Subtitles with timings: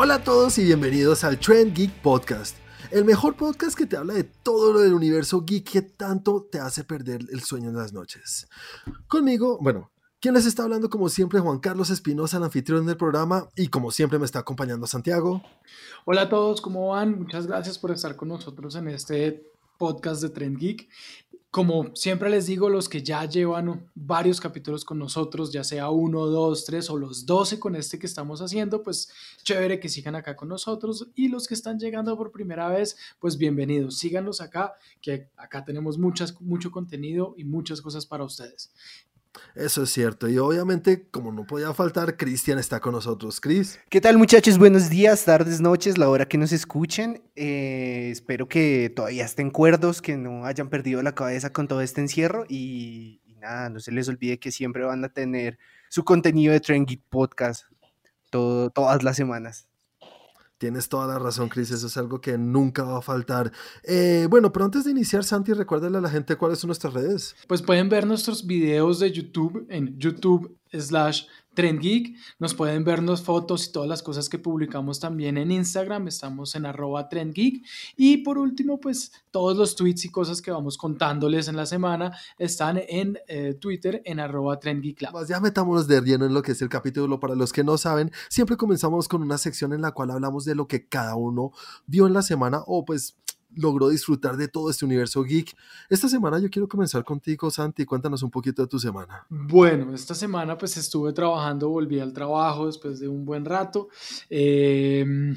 [0.00, 2.56] Hola a todos y bienvenidos al Trend Geek Podcast,
[2.92, 6.60] el mejor podcast que te habla de todo lo del universo geek que tanto te
[6.60, 8.46] hace perder el sueño en las noches.
[9.08, 13.48] Conmigo, bueno, quien les está hablando como siempre, Juan Carlos Espinosa, el anfitrión del programa,
[13.56, 15.42] y como siempre me está acompañando Santiago.
[16.04, 17.18] Hola a todos, ¿cómo van?
[17.18, 20.88] Muchas gracias por estar con nosotros en este podcast de Trend Geek.
[21.50, 26.26] Como siempre les digo, los que ya llevan varios capítulos con nosotros, ya sea uno,
[26.26, 29.10] dos, tres o los doce con este que estamos haciendo, pues
[29.44, 31.08] chévere que sigan acá con nosotros.
[31.14, 33.96] Y los que están llegando por primera vez, pues bienvenidos.
[33.96, 38.70] Síganos acá, que acá tenemos mucho contenido y muchas cosas para ustedes.
[39.54, 40.28] Eso es cierto.
[40.28, 43.40] Y obviamente, como no podía faltar, Cristian está con nosotros.
[43.40, 43.78] Cris.
[43.90, 44.58] ¿Qué tal muchachos?
[44.58, 47.22] Buenos días, tardes, noches, la hora que nos escuchen.
[47.36, 52.00] Eh, espero que todavía estén cuerdos, que no hayan perdido la cabeza con todo este
[52.00, 52.44] encierro.
[52.48, 56.88] Y, nada, no se les olvide que siempre van a tener su contenido de Trend
[57.08, 57.64] Podcast
[58.30, 59.67] todas las semanas.
[60.58, 63.52] Tienes toda la razón, Cris, eso es algo que nunca va a faltar.
[63.84, 67.36] Eh, bueno, pero antes de iniciar, Santi, recuérdale a la gente cuáles son nuestras redes.
[67.46, 71.26] Pues pueden ver nuestros videos de YouTube en YouTube slash
[71.58, 72.14] Trend Geek.
[72.38, 76.06] Nos pueden vernos fotos y todas las cosas que publicamos también en Instagram.
[76.06, 77.34] Estamos en arroba Trend.
[77.96, 82.16] Y por último, pues todos los tweets y cosas que vamos contándoles en la semana
[82.38, 86.52] están en eh, Twitter en arroba Trend Geek Ya metámonos de lleno en lo que
[86.52, 87.18] es el capítulo.
[87.18, 90.54] Para los que no saben, siempre comenzamos con una sección en la cual hablamos de
[90.54, 91.50] lo que cada uno
[91.88, 93.16] vio en la semana o pues
[93.54, 95.56] logró disfrutar de todo este universo geek.
[95.88, 97.84] Esta semana yo quiero comenzar contigo, Santi.
[97.84, 99.26] Cuéntanos un poquito de tu semana.
[99.28, 103.88] Bueno, esta semana pues estuve trabajando, volví al trabajo después de un buen rato.
[104.28, 105.34] Em,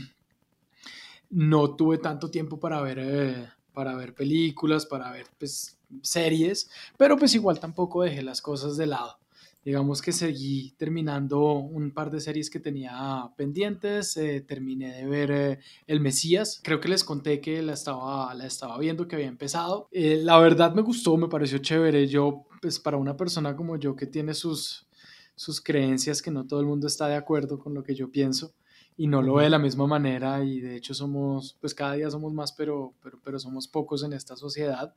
[1.30, 7.18] no tuve tanto tiempo para ver, eh, para ver películas, para ver pues, series, pero
[7.18, 9.21] pues igual tampoco dejé las cosas de lado
[9.64, 15.32] digamos que seguí terminando un par de series que tenía pendientes, eh, terminé de ver
[15.32, 19.28] eh, El Mesías, creo que les conté que la estaba, la estaba viendo, que había
[19.28, 19.88] empezado.
[19.92, 23.96] Eh, la verdad me gustó, me pareció chévere, yo, pues para una persona como yo
[23.96, 24.88] que tiene sus,
[25.36, 28.54] sus creencias, que no todo el mundo está de acuerdo con lo que yo pienso,
[28.98, 32.10] y no lo ve de la misma manera y de hecho somos, pues cada día
[32.10, 34.94] somos más, pero, pero, pero somos pocos en esta sociedad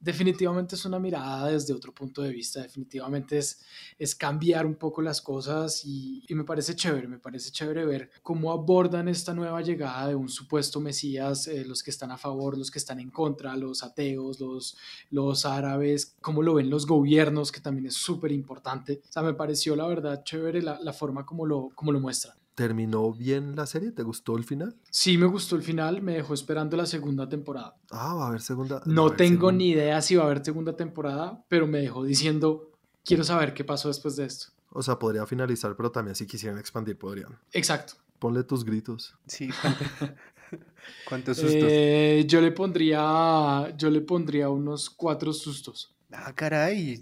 [0.00, 3.60] definitivamente es una mirada desde otro punto de vista, definitivamente es,
[3.98, 8.50] es cambiar un poco las cosas y, me parece chévere, me parece chévere ver cómo
[8.50, 12.70] abordan esta nueva llegada de un supuesto Mesías, eh, los que están a favor, los
[12.70, 14.76] que están en contra, los ateos, los,
[15.10, 19.02] los árabes, cómo lo ven los gobiernos, que también es súper importante.
[19.08, 22.39] O sea, me pareció la verdad chévere la, la forma como lo, como lo muestran.
[22.60, 23.90] ¿Terminó bien la serie?
[23.90, 24.76] ¿Te gustó el final?
[24.90, 27.74] Sí, me gustó el final, me dejó esperando la segunda temporada.
[27.90, 28.82] Ah, va a haber segunda.
[28.84, 32.70] No tengo ni idea si va a haber segunda temporada, pero me dejó diciendo,
[33.02, 34.48] quiero saber qué pasó después de esto.
[34.72, 37.38] O sea, podría finalizar, pero también si quisieran expandir, podrían.
[37.54, 37.94] Exacto.
[38.18, 39.14] Ponle tus gritos.
[39.26, 39.48] Sí,
[41.08, 41.64] ¿cuántos sustos?
[41.66, 45.96] Eh, yo le pondría, yo le pondría unos cuatro sustos.
[46.12, 47.00] Ah, caray,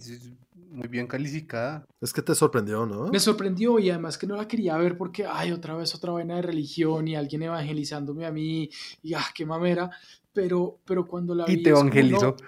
[0.71, 1.85] muy bien calificada.
[2.01, 3.09] Es que te sorprendió, ¿no?
[3.09, 6.37] Me sorprendió y además que no la quería ver porque, ay, otra vez otra vaina
[6.37, 8.69] de religión y alguien evangelizándome a mí
[9.03, 9.91] y, ah, qué mamera.
[10.33, 11.55] Pero, pero cuando la vi...
[11.55, 12.37] Y te evangelizó.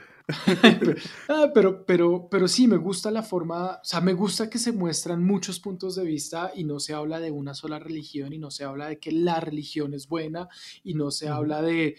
[1.29, 4.73] Ah, pero, pero, pero sí, me gusta la forma, o sea, me gusta que se
[4.73, 8.51] muestran muchos puntos de vista y no se habla de una sola religión y no
[8.51, 10.49] se habla de que la religión es buena
[10.85, 11.97] y no se habla de,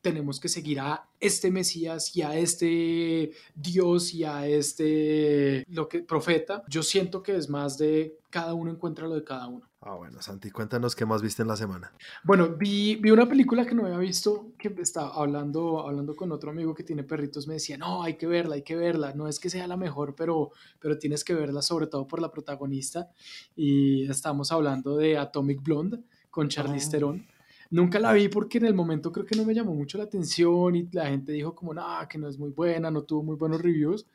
[0.00, 6.00] tenemos que seguir a este Mesías y a este Dios y a este lo que
[6.00, 6.62] profeta.
[6.68, 9.70] Yo siento que es más de cada uno encuentra lo de cada uno.
[9.82, 11.90] Ah, bueno, Santi, cuéntanos qué más viste en la semana.
[12.22, 16.50] Bueno, vi, vi una película que no había visto, que estaba hablando, hablando con otro
[16.50, 19.40] amigo que tiene perritos, me decía, no, hay que verla, hay que verla, no es
[19.40, 23.08] que sea la mejor, pero, pero tienes que verla sobre todo por la protagonista.
[23.56, 26.90] Y estamos hablando de Atomic Blonde con Charlize ah.
[26.90, 27.26] Theron.
[27.70, 30.74] Nunca la vi porque en el momento creo que no me llamó mucho la atención
[30.74, 33.62] y la gente dijo como, no, que no es muy buena, no tuvo muy buenos
[33.62, 34.06] reviews,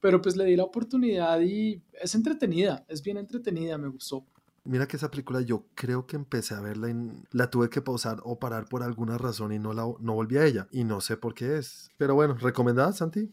[0.00, 4.26] pero pues le di la oportunidad y es entretenida, es bien entretenida, me gustó.
[4.64, 8.20] Mira que esa película yo creo que empecé a verla y la tuve que pausar
[8.24, 10.68] o parar por alguna razón y no, la, no volví a ella.
[10.70, 11.90] Y no sé por qué es.
[11.96, 13.32] Pero bueno, ¿recomendada, Santi?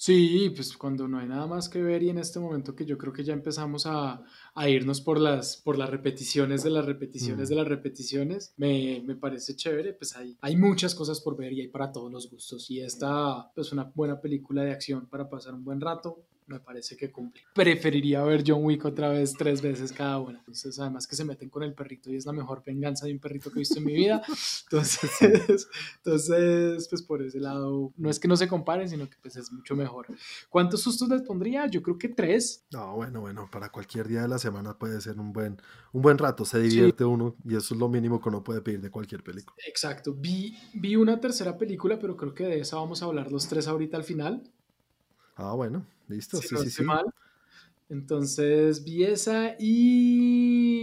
[0.00, 2.96] Sí, pues cuando no hay nada más que ver y en este momento que yo
[2.96, 4.22] creo que ya empezamos a,
[4.68, 7.50] irnos por las, por las repeticiones de las repeticiones mm.
[7.50, 11.68] de las repeticiones, me, parece chévere, pues hay, hay muchas cosas por ver y hay
[11.68, 15.54] para todos los gustos y esta es pues una buena película de acción para pasar
[15.54, 17.42] un buen rato, me parece que cumple.
[17.54, 20.38] Preferiría ver John Wick otra vez tres veces cada una.
[20.38, 23.18] Entonces, además que se meten con el perrito y es la mejor venganza de un
[23.18, 24.22] perrito que he visto en mi vida.
[24.70, 29.36] Entonces, entonces pues por ese lado, no es que no se comparen, sino que pues
[29.36, 30.06] es mucho mejor.
[30.48, 31.66] ¿Cuántos sustos les pondría?
[31.66, 32.66] Yo creo que tres.
[32.70, 35.60] No, bueno, bueno, para cualquier día de la semana puede ser un buen,
[35.92, 38.80] un buen rato, se divierte uno y eso es lo mínimo que uno puede pedir
[38.80, 39.56] de cualquier película.
[39.66, 43.48] Exacto, vi, vi una tercera película, pero creo que de esa vamos a hablar los
[43.48, 44.42] tres ahorita al final.
[45.40, 46.84] Ah, bueno, listo, sí, sí, sí.
[47.88, 50.77] Entonces vi esa y,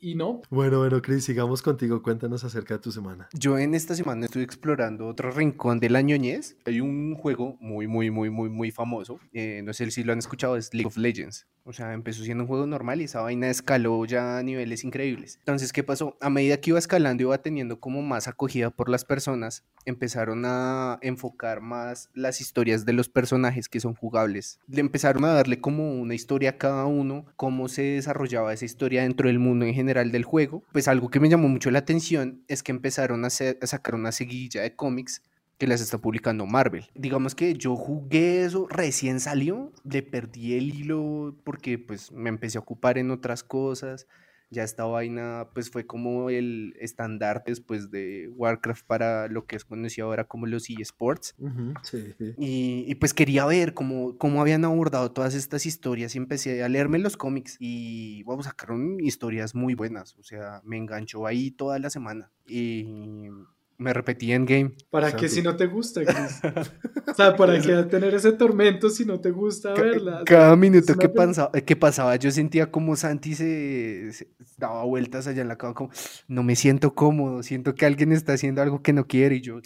[0.00, 0.42] y no.
[0.50, 2.02] Bueno, bueno, Chris, sigamos contigo.
[2.02, 3.28] Cuéntanos acerca de tu semana.
[3.32, 6.56] Yo en esta semana estoy explorando otro rincón de la ñoñez.
[6.66, 9.18] Hay un juego muy, muy, muy, muy, muy famoso.
[9.32, 11.46] Eh, no sé si lo han escuchado, es League of Legends.
[11.64, 15.36] O sea, empezó siendo un juego normal y esa vaina escaló ya a niveles increíbles.
[15.38, 16.16] Entonces, ¿qué pasó?
[16.20, 20.98] A medida que iba escalando, iba teniendo como más acogida por las personas, empezaron a
[21.02, 24.58] enfocar más las historias de los personajes que son jugables.
[24.66, 29.02] Le empezaron a darle como una historia a cada uno, cómo se desarrollaba esa historia
[29.02, 30.64] dentro del mundo en general del juego.
[30.72, 34.62] Pues algo que me llamó mucho la atención es que empezaron a, sacar una seguilla
[34.62, 35.22] de cómics
[35.58, 36.88] que las está publicando Marvel.
[36.94, 42.58] Digamos que yo jugué eso, recién salió, le perdí el hilo porque pues me empecé
[42.58, 44.06] a ocupar en otras cosas.
[44.52, 49.64] Ya esta vaina pues fue como el estandarte después de Warcraft para lo que es
[49.64, 51.34] conocido ahora como los eSports.
[51.82, 56.62] sí, Y, y, pues quería ver cómo, cómo habían abordado todas estas historias y empecé
[56.62, 60.16] a leerme los cómics y vamos, sacaron historias muy buenas.
[60.18, 62.30] O sea, me enganchó ahí toda la semana.
[62.46, 63.28] Y
[63.82, 64.72] me repetí en game.
[64.90, 66.40] ¿Para qué si no te gusta, Chris?
[67.06, 70.22] o sea, ¿para qué tener ese tormento si no te gusta verla?
[70.24, 75.42] Cada minuto que pasaba, que pasaba, yo sentía como Santi se, se, daba vueltas allá
[75.42, 75.90] en la cama, como
[76.28, 79.60] no me siento cómodo, siento que alguien está haciendo algo que no quiere y yo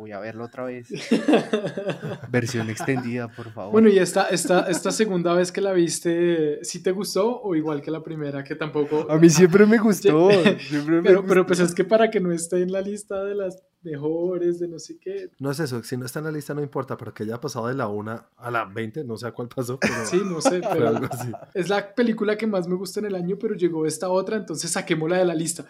[0.00, 0.88] voy a verlo otra vez.
[2.30, 3.72] Versión extendida, por favor.
[3.72, 7.82] Bueno, y esta, esta, esta segunda vez que la viste, ¿sí te gustó o igual
[7.82, 9.06] que la primera que tampoco?
[9.10, 10.28] A mí siempre me gustó.
[11.04, 14.58] pero, pero pues es que para que no esté en la lista de las mejores,
[14.58, 15.30] de no sé qué.
[15.38, 17.68] No es eso, si no está en la lista no importa, pero que haya pasado
[17.68, 19.78] de la 1 a la 20, no sé a cuál pasó.
[20.06, 20.98] sí, no sé, pero
[21.54, 24.70] es la película que más me gusta en el año, pero llegó esta otra, entonces
[24.70, 25.66] saquémosla de la lista.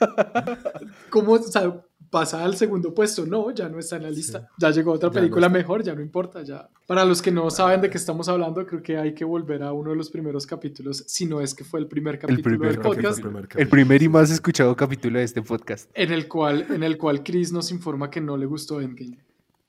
[1.10, 3.26] ¿Cómo, o sea, pasa al segundo puesto.
[3.26, 4.48] No, ya no está en la lista.
[4.58, 6.42] Ya llegó otra película mejor, ya no importa.
[6.42, 6.68] Ya.
[6.86, 9.72] Para los que no saben de qué estamos hablando, creo que hay que volver a
[9.72, 13.20] uno de los primeros capítulos, si no es que fue el primer capítulo del podcast.
[13.56, 15.90] El primer, y más escuchado capítulo de este podcast.
[15.94, 19.18] En el cual, en el cual Chris nos informa que no le gustó Endgame.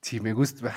[0.00, 0.74] Sí, me gusta.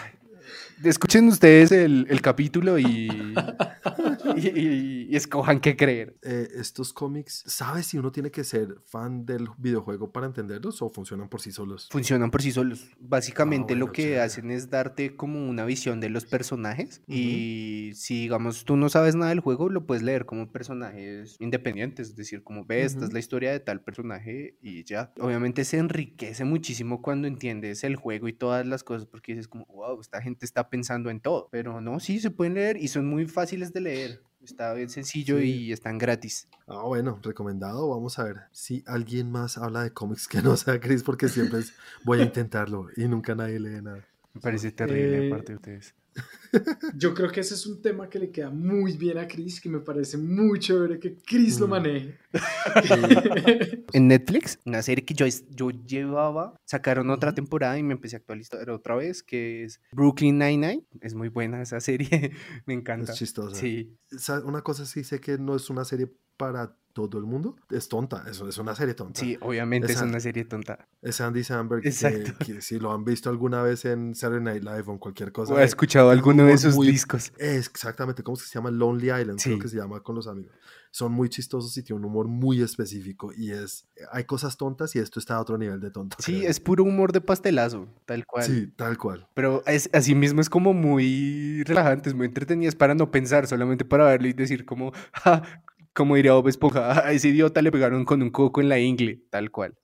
[0.84, 3.08] Escuchen ustedes el, el capítulo y,
[4.56, 6.18] y, escojan qué creer.
[6.22, 10.90] Eh, estos cómics, ¿sabes si uno tiene que ser fan del videojuego para entenderlos o
[10.90, 11.90] funcionan por sí solos?
[11.92, 12.90] Funcionan por sí solos.
[13.00, 18.22] Básicamente ah, lo que hacen es darte como una visión de los personajes y si
[18.22, 22.44] digamos tú no sabes nada del juego, lo puedes leer como personajes independientes, es decir,
[22.44, 25.14] como ves, esta es la historia de tal personaje y ya.
[25.20, 29.66] Obviamente se enriquece muchísimo cuando entiendes el juego y todas las cosas porque dices como,
[29.66, 31.50] wow, esta gente está pensando en todo.
[31.52, 34.23] Pero no, sí, se pueden leer y son muy fáciles de leer.
[34.44, 36.50] Está bien sencillo y están gratis.
[36.68, 37.90] Ah, bueno, recomendado.
[37.90, 41.62] Vamos a ver si alguien más habla de cómics que no sea Chris, porque siempre
[42.04, 44.06] voy a intentarlo y nunca nadie lee nada.
[44.34, 45.96] Me parece terrible aparte de ustedes.
[46.96, 49.70] Yo creo que ese es un tema que le queda muy bien a Chris, que
[49.70, 51.70] me parece muy chévere que Chris lo mm.
[51.70, 52.18] maneje.
[53.94, 58.20] en Netflix, una serie que yo, yo llevaba, sacaron otra temporada y me empecé a
[58.20, 60.86] actualizar otra vez, que es Brooklyn Nine-Nine.
[61.02, 62.32] Es muy buena esa serie,
[62.66, 63.12] me encanta.
[63.12, 63.56] Es chistosa.
[63.56, 63.96] Sí.
[64.46, 67.56] Una cosa sí sé que no es una serie para todo el mundo.
[67.72, 69.20] Es tonta, eso es una serie tonta.
[69.20, 70.88] Sí, obviamente es, una serie tonta.
[71.02, 71.92] Es Andy Samberg, que,
[72.62, 75.54] si lo han visto alguna vez en Saturday Night Live o en cualquier cosa.
[75.54, 77.32] O ha escuchado alguno de esos discos.
[77.38, 78.72] Es exactamente, ¿cómo se llama?
[78.72, 80.54] Lonely Island, creo que se llama con los amigos.
[80.92, 85.00] Son muy chistosos y tienen un humor muy específico y es, hay cosas tontas y
[85.00, 86.18] esto está a otro nivel de tonto.
[86.20, 88.46] Sí, es puro humor de pastelazo, tal cual.
[88.46, 89.28] Sí, tal cual.
[89.34, 93.48] Pero es, así mismo es como muy relajante, es muy entretenido, es para no pensar,
[93.48, 94.92] solamente para verlo y decir como,
[95.94, 99.24] como diría Bob Esponja, a ese idiota le pegaron con un coco en la ingle,
[99.30, 99.76] tal cual.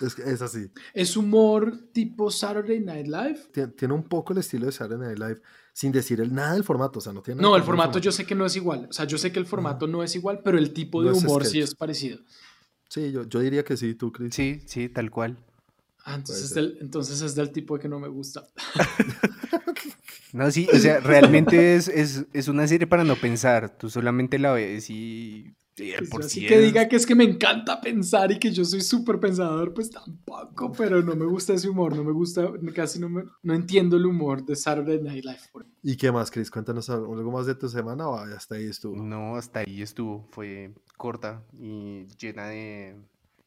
[0.00, 0.70] Es, así.
[0.94, 3.72] ¿Es humor tipo Saturday Night Live?
[3.76, 5.42] Tiene, un poco el estilo de Saturday Night Live,
[5.72, 8.26] sin decir el, nada del formato, o sea, no tiene No, el formato yo sé
[8.26, 10.58] que no es igual, o sea, yo sé que el formato no es igual, pero
[10.58, 12.18] el tipo de humor sí es parecido.
[12.88, 14.34] Sí, yo, yo diría que sí, tú, Chris.
[14.34, 15.38] Sí, sí, tal cual.
[16.04, 18.46] Ah, entonces, entonces es del tipo de que no me gusta.
[20.32, 23.76] No, sí, o sea, realmente es, es, es, una serie para no pensar.
[23.76, 28.30] Tú solamente la ves y Pues así que diga que es que me encanta pensar
[28.30, 32.04] y que yo soy súper pensador, pues tampoco, pero no me gusta ese humor, no
[32.04, 35.66] me gusta, casi no, me, no entiendo el humor de Saturday Night Live.
[35.82, 36.50] ¿Y qué más, Chris?
[36.50, 39.02] Cuéntanos algo más de tu semana o hasta ahí estuvo.
[39.02, 42.96] No, hasta ahí estuvo, fue corta y llena de,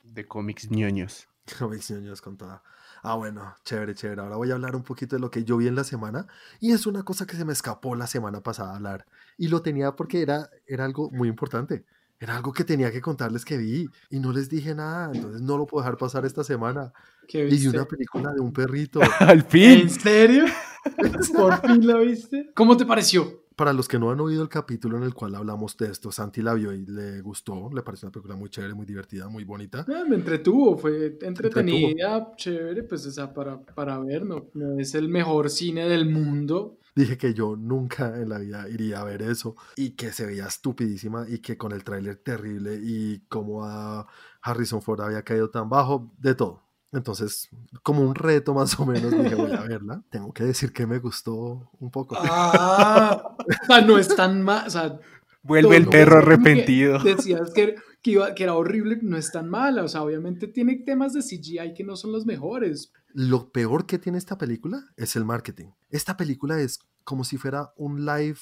[0.03, 1.27] de cómics ñoños.
[1.60, 2.63] Cómics ñoños con toda.
[3.03, 4.22] Ah, bueno, chévere, chévere.
[4.22, 6.25] Ahora voy a hablar un poquito de lo que yo vi en la semana
[6.60, 9.05] y es una cosa que se me escapó la semana pasada a hablar
[9.38, 11.86] y lo tenía porque era, era algo muy importante.
[12.19, 15.57] Era algo que tenía que contarles que vi y no les dije nada, entonces no
[15.57, 16.93] lo puedo dejar pasar esta semana.
[17.27, 17.65] ¿Qué viste?
[17.65, 19.00] Y una película de un perrito.
[19.19, 19.81] Al fin.
[19.81, 20.45] ¿En serio?
[21.36, 22.51] ¿Por fin la viste?
[22.53, 23.45] ¿Cómo te pareció?
[23.55, 26.41] Para los que no han oído el capítulo en el cual hablamos de esto, Santi
[26.41, 29.86] la vio y le gustó, le pareció una película muy chévere, muy divertida, muy bonita.
[29.88, 34.93] Ah, me entretuvo, fue entretenida, chévere, pues o sea, para, para ver, no, no es
[34.93, 39.21] el mejor cine del mundo, dije que yo nunca en la vida iría a ver
[39.21, 44.07] eso y que se veía estupidísima y que con el tráiler terrible y como a
[44.41, 46.63] Harrison Ford había caído tan bajo, de todo.
[46.91, 47.49] Entonces,
[47.83, 50.01] como un reto más o menos, dije, voy a verla.
[50.09, 52.15] Tengo que decir que me gustó un poco.
[52.17, 54.65] Ah, o sea, no es tan mal.
[54.65, 54.97] O sea,
[55.45, 56.97] Vuelve el perro arrepentido.
[57.03, 59.83] Decías que, que, iba, que, era horrible, no es tan mala.
[59.83, 62.91] O sea, obviamente tiene temas de CGI que no son los mejores.
[63.17, 65.67] Lo peor que tiene esta película es el marketing.
[65.89, 68.38] Esta película es como si fuera un live,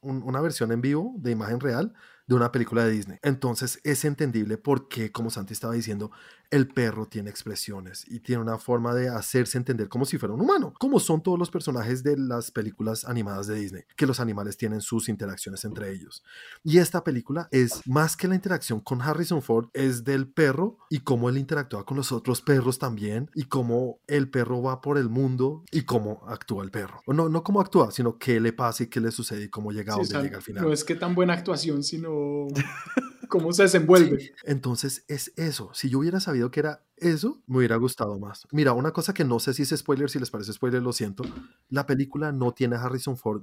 [0.00, 1.94] una versión en vivo de imagen real
[2.26, 3.18] de una película de Disney.
[3.22, 6.10] Entonces es entendible porque, como Santi estaba diciendo,
[6.50, 10.40] el perro tiene expresiones y tiene una forma de hacerse entender como si fuera un
[10.40, 14.56] humano, como son todos los personajes de las películas animadas de Disney, que los animales
[14.56, 16.22] tienen sus interacciones entre ellos.
[16.64, 21.00] Y esta película es más que la interacción con Harrison Ford, es del perro y
[21.00, 25.08] cómo él interactúa con los otros perros también y cómo el perro va por el
[25.08, 27.02] mundo y cómo actúa el perro.
[27.06, 29.94] No, no cómo actúa, sino qué le pasa y qué le sucede y cómo llega
[29.94, 30.64] a donde llega al final.
[30.64, 32.46] No es que tan buena actuación, sino
[33.28, 34.32] cómo se desenvuelve.
[34.44, 35.70] Entonces es eso.
[35.74, 38.46] Si yo hubiera sabido que era eso, me hubiera gustado más.
[38.50, 41.22] Mira, una cosa que no sé si es spoiler, si les parece spoiler, lo siento.
[41.68, 43.42] La película no tiene a Harrison Ford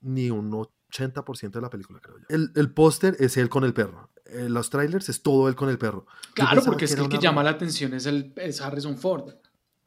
[0.00, 2.24] ni un 80% de la película, creo yo.
[2.28, 4.10] El, el póster es él con el perro.
[4.26, 6.06] Eh, los trailers es todo él con el perro.
[6.34, 9.34] Claro, porque es que el que llama la atención es, el, es Harrison Ford.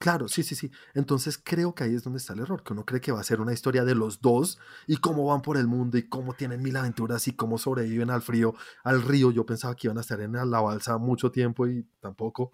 [0.03, 0.69] Claro, sí, sí, sí.
[0.93, 3.23] Entonces creo que ahí es donde está el error, que uno cree que va a
[3.23, 6.61] ser una historia de los dos y cómo van por el mundo y cómo tienen
[6.61, 9.31] mil aventuras y cómo sobreviven al frío, al río.
[9.31, 12.51] Yo pensaba que iban a estar en la balsa mucho tiempo y tampoco.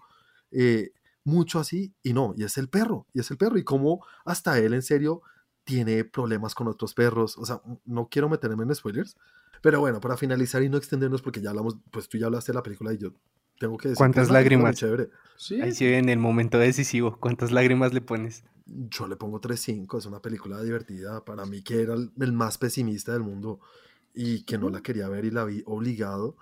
[0.52, 0.92] Eh,
[1.24, 4.56] mucho así y no, y es el perro, y es el perro y cómo hasta
[4.58, 5.20] él en serio
[5.64, 7.36] tiene problemas con otros perros.
[7.36, 9.16] O sea, no quiero meterme en spoilers,
[9.60, 12.56] pero bueno, para finalizar y no extendernos porque ya hablamos, pues tú ya hablaste de
[12.56, 13.10] la película y yo
[13.60, 14.74] tengo que decir ¿Cuántas lágrimas?
[14.74, 15.10] Chévere.
[15.62, 17.18] Ahí sí en el momento decisivo.
[17.20, 18.42] ¿Cuántas lágrimas le pones?
[18.64, 19.98] Yo le pongo 3.5.
[19.98, 21.22] Es una película divertida.
[21.26, 23.60] Para mí, que era el más pesimista del mundo
[24.14, 26.38] y que no la quería ver y la vi obligado.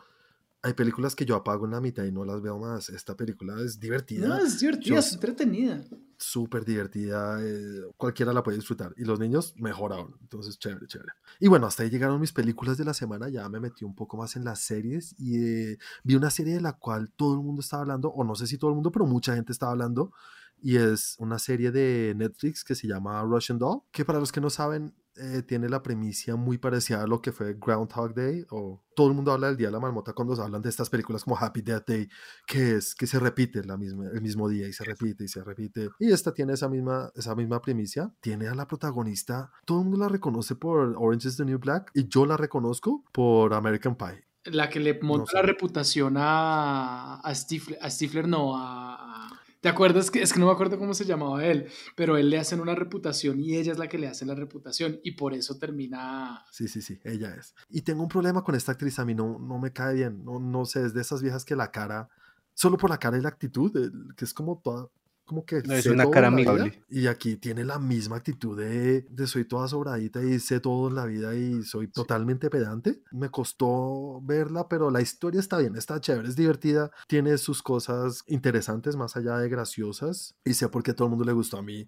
[0.62, 2.88] Hay películas que yo apago en la mitad y no las veo más.
[2.88, 4.28] Esta película es divertida.
[4.28, 5.84] No, es divertida, es entretenida
[6.18, 8.92] súper divertida, eh, cualquiera la puede disfrutar.
[8.96, 10.16] Y los niños mejor aún.
[10.20, 11.12] Entonces, chévere, chévere.
[11.38, 13.28] Y bueno, hasta ahí llegaron mis películas de la semana.
[13.28, 16.60] Ya me metí un poco más en las series y eh, vi una serie de
[16.60, 19.06] la cual todo el mundo estaba hablando, o no sé si todo el mundo, pero
[19.06, 20.12] mucha gente estaba hablando.
[20.62, 24.40] Y es una serie de Netflix que se llama Russian Doll, que para los que
[24.40, 28.84] no saben, eh, tiene la premisa muy parecida a lo que fue Groundhog Day, o
[28.94, 31.36] todo el mundo habla del Día de la Marmota cuando hablan de estas películas como
[31.36, 32.08] Happy Death Day,
[32.46, 35.42] que es que se repite la misma, el mismo día y se repite y se
[35.42, 35.88] repite.
[35.98, 39.98] Y esta tiene esa misma, esa misma premisa, tiene a la protagonista, todo el mundo
[40.04, 44.24] la reconoce por Orange is the New Black, y yo la reconozco por American Pie.
[44.44, 50.10] La que le monta la reputación a, a Stifler, a Stifler no, a ¿Te acuerdas?
[50.10, 52.74] Que, es que no me acuerdo cómo se llamaba él, pero él le hacen una
[52.74, 56.44] reputación y ella es la que le hace la reputación y por eso termina...
[56.52, 57.54] Sí, sí, sí, ella es.
[57.68, 60.38] Y tengo un problema con esta actriz, a mí no, no me cae bien, no,
[60.38, 62.08] no sé, es de esas viejas que la cara,
[62.54, 64.88] solo por la cara y la actitud, que es como toda
[65.28, 65.62] como que...
[65.62, 66.82] No, es una cara amigable.
[66.88, 70.96] Y aquí tiene la misma actitud de, de, soy toda sobradita y sé todo en
[70.96, 73.02] la vida y soy totalmente pedante.
[73.12, 78.24] Me costó verla, pero la historia está bien, está chévere, es divertida, tiene sus cosas
[78.26, 81.62] interesantes más allá de graciosas y sé por qué todo el mundo le gustó a
[81.62, 81.86] mí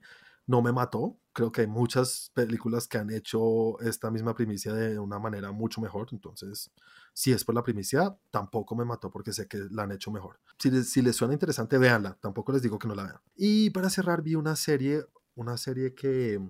[0.50, 1.16] no me mató.
[1.32, 5.80] Creo que hay muchas películas que han hecho esta misma primicia de una manera mucho
[5.80, 6.08] mejor.
[6.10, 6.72] Entonces,
[7.14, 10.40] si es por la primicia, tampoco me mató porque sé que la han hecho mejor.
[10.58, 12.18] Si les, si les suena interesante, véanla.
[12.20, 13.20] Tampoco les digo que no la vean.
[13.36, 15.04] Y para cerrar, vi una serie,
[15.36, 16.40] una serie que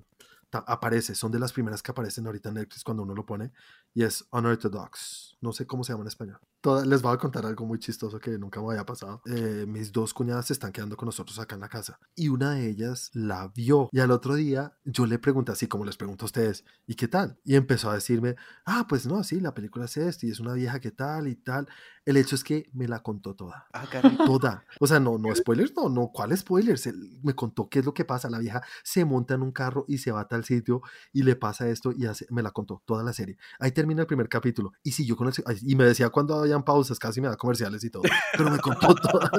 [0.50, 3.52] aparece, son de las primeras que aparecen ahorita en Netflix cuando uno lo pone,
[3.94, 5.36] y es Unorthodox.
[5.42, 6.38] No sé cómo se llama en español.
[6.60, 9.22] Toda- les voy a contar algo muy chistoso que nunca me había pasado.
[9.24, 12.50] Eh, mis dos cuñadas se están quedando con nosotros acá en la casa y una
[12.52, 16.24] de ellas la vio y al otro día yo le pregunté así como les pregunto
[16.24, 17.38] a ustedes, ¿y qué tal?
[17.42, 20.52] Y empezó a decirme, ah, pues no, sí, la película es esta y es una
[20.52, 21.66] vieja que tal y tal.
[22.04, 23.66] El hecho es que me la contó toda.
[23.72, 24.16] Ah, caray.
[24.38, 24.64] Toda.
[24.80, 26.86] O sea, no, no spoilers, no, no, ¿cuál spoilers?
[26.86, 28.28] Él me contó qué es lo que pasa.
[28.28, 30.82] La vieja se monta en un carro y se va a tal sitio
[31.12, 33.38] y le pasa esto y hace, me la contó toda la serie.
[33.58, 36.98] Ahí termina el primer capítulo y siguió con el, y me decía cuando habían pausas,
[36.98, 38.02] casi me da comerciales y todo,
[38.36, 39.30] pero me contó toda.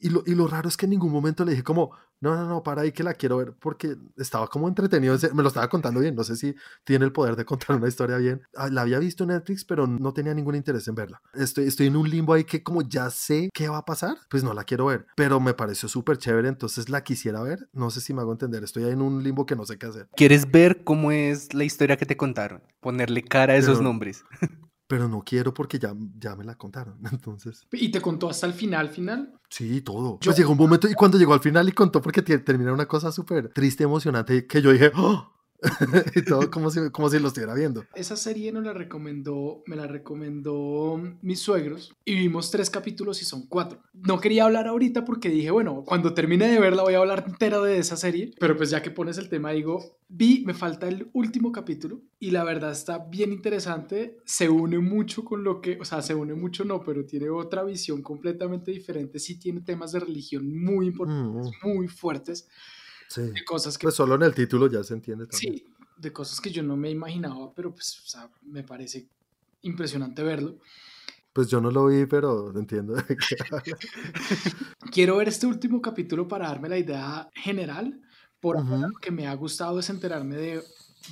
[0.00, 2.46] Y lo, y lo raro es que en ningún momento le dije como, no, no,
[2.48, 6.00] no, para ahí que la quiero ver porque estaba como entretenido, me lo estaba contando
[6.00, 8.40] bien, no sé si tiene el poder de contar una historia bien.
[8.56, 11.20] Ah, La había visto en Netflix, pero no tenía ningún interés en verla.
[11.34, 14.42] Estoy, estoy en un limbo ahí que como ya sé qué va a pasar, pues
[14.42, 17.68] no la quiero ver, pero me pareció súper chévere, entonces la quisiera ver.
[17.72, 19.86] No sé si me hago entender, estoy ahí en un limbo que no sé qué
[19.86, 20.08] hacer.
[20.16, 22.62] ¿Quieres ver cómo es la historia que te contaron?
[22.80, 24.24] Ponerle cara a esos nombres.
[24.88, 26.98] Pero no quiero porque ya, ya me la contaron.
[27.12, 29.32] Entonces, ¿Y te contó hasta el final, final?
[29.48, 30.18] sí, todo.
[30.20, 32.86] Yo- Pues llegó un momento y cuando llegó al final y contó porque termina una
[32.86, 35.30] cosa súper triste, emocionante, que yo dije, ¡Oh!
[36.16, 37.84] y todo como si, como si lo estuviera viendo.
[37.94, 43.24] Esa serie nos la recomendó, me la recomendó mis suegros y vimos tres capítulos y
[43.24, 43.82] son cuatro.
[43.92, 47.60] No quería hablar ahorita porque dije, bueno, cuando termine de verla voy a hablar entera
[47.60, 51.08] de esa serie, pero pues ya que pones el tema digo, vi, me falta el
[51.12, 55.84] último capítulo y la verdad está bien interesante, se une mucho con lo que, o
[55.84, 60.00] sea, se une mucho no, pero tiene otra visión completamente diferente, sí tiene temas de
[60.00, 62.48] religión muy importantes, Mm, muy fuertes,
[63.14, 63.22] sí.
[63.22, 65.54] de cosas que Pues solo en el título ya se entiende también.
[65.54, 65.64] Sí,
[65.96, 69.06] de cosas que yo no me imaginaba, pero pues, o sea, me parece
[69.62, 70.58] impresionante verlo.
[71.32, 72.94] Pues yo no lo vi, pero entiendo.
[72.94, 73.62] de qué habla.
[74.90, 78.00] Quiero ver este último capítulo para darme la idea general.
[78.40, 78.88] Por ahora Ujú.
[78.88, 80.62] lo que me ha gustado es enterarme de...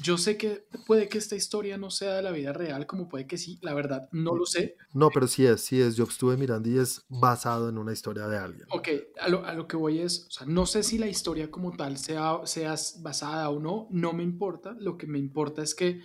[0.03, 3.27] Yo sé que puede que esta historia no sea de la vida real, como puede
[3.27, 4.77] que sí, la verdad no lo sé.
[4.93, 5.97] No, pero sí es, sí es.
[5.97, 8.67] Yo estuve mirando y es basado en una historia de alguien.
[8.71, 8.89] Ok,
[9.21, 11.77] a lo, a lo que voy es, o sea, no sé si la historia como
[11.77, 14.77] tal sea, sea basada o no, no me importa.
[14.79, 16.03] Lo que me importa es que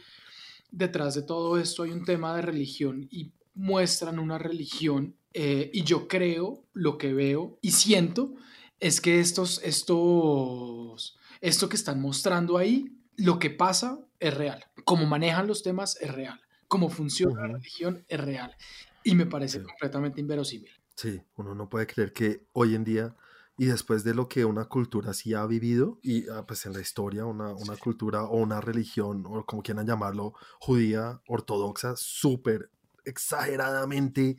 [0.71, 5.83] detrás de todo esto hay un tema de religión y muestran una religión eh, y
[5.83, 8.35] yo creo, lo que veo y siento
[8.79, 14.63] es que estos, estos, esto que están mostrando ahí, lo que pasa es real.
[14.83, 16.39] Cómo manejan los temas es real.
[16.67, 18.55] Cómo funciona la religión es real.
[19.03, 19.65] Y me parece Sí.
[19.65, 20.71] completamente inverosímil.
[20.95, 23.15] Sí, uno no puede creer que hoy en día
[23.57, 26.81] y después de lo que una cultura sí ha vivido y ah, pues en la
[26.81, 32.69] historia una, una cultura o una religión o como quieran llamarlo judía ortodoxa súper
[33.05, 34.35] exageradamente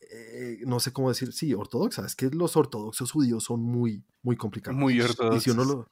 [0.00, 4.36] eh, no sé cómo decir sí ortodoxa es que los ortodoxos judíos son muy muy
[4.36, 5.00] complicados Muy y
[5.40, 5.66] si uno ortodoxos.
[5.66, 5.88] lo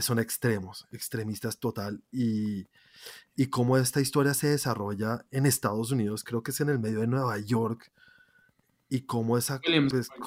[0.00, 2.66] son extremos extremistas total y
[3.34, 7.00] y cómo esta historia se desarrolla en Estados Unidos creo que es en el medio
[7.00, 7.92] de Nueva York
[8.88, 10.06] y cómo esa Williamsburg.
[10.06, 10.20] pues,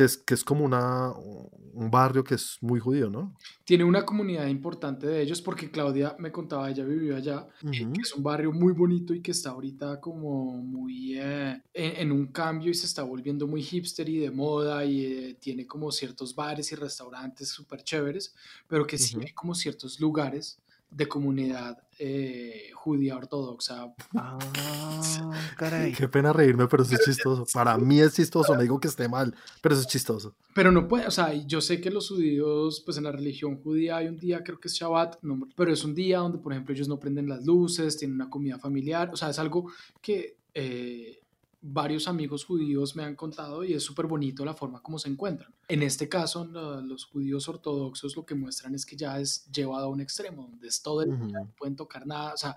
[0.00, 4.04] que es que es como una un barrio que es muy judío no tiene una
[4.06, 7.92] comunidad importante de ellos porque Claudia me contaba, ella vivió allá, Ujú.
[7.92, 12.12] que es un barrio muy bonito y que está ahorita como muy eh, en, en
[12.12, 15.92] un cambio y se está volviendo muy hipster y de moda y eh, tiene como
[15.92, 18.34] ciertos bares y restaurantes súper chéveres,
[18.66, 20.60] pero que sí hay como ciertos lugares
[20.90, 23.92] de comunidad eh, judía ortodoxa.
[24.16, 24.38] Ah,
[25.58, 25.92] caray.
[25.92, 27.44] Qué pena reírme, pero eso es chistoso.
[27.52, 30.34] Para mí es chistoso, no digo que esté mal, pero eso es chistoso.
[30.54, 33.98] Pero no puede, o sea, yo sé que los judíos, pues en la religión judía
[33.98, 36.74] hay un día, creo que es Shabbat, no, pero es un día donde, por ejemplo,
[36.74, 41.20] ellos no prenden las luces, tienen una comida familiar, o sea, es algo que eh,
[41.62, 45.54] varios amigos judíos me han contado y es súper bonito la forma como se encuentran.
[45.68, 49.88] En este caso, los judíos ortodoxos lo que muestran es que ya es llevado a
[49.88, 51.44] un extremo, donde es todo el día, Ujú.
[51.44, 52.56] no pueden tocar nada, o sea,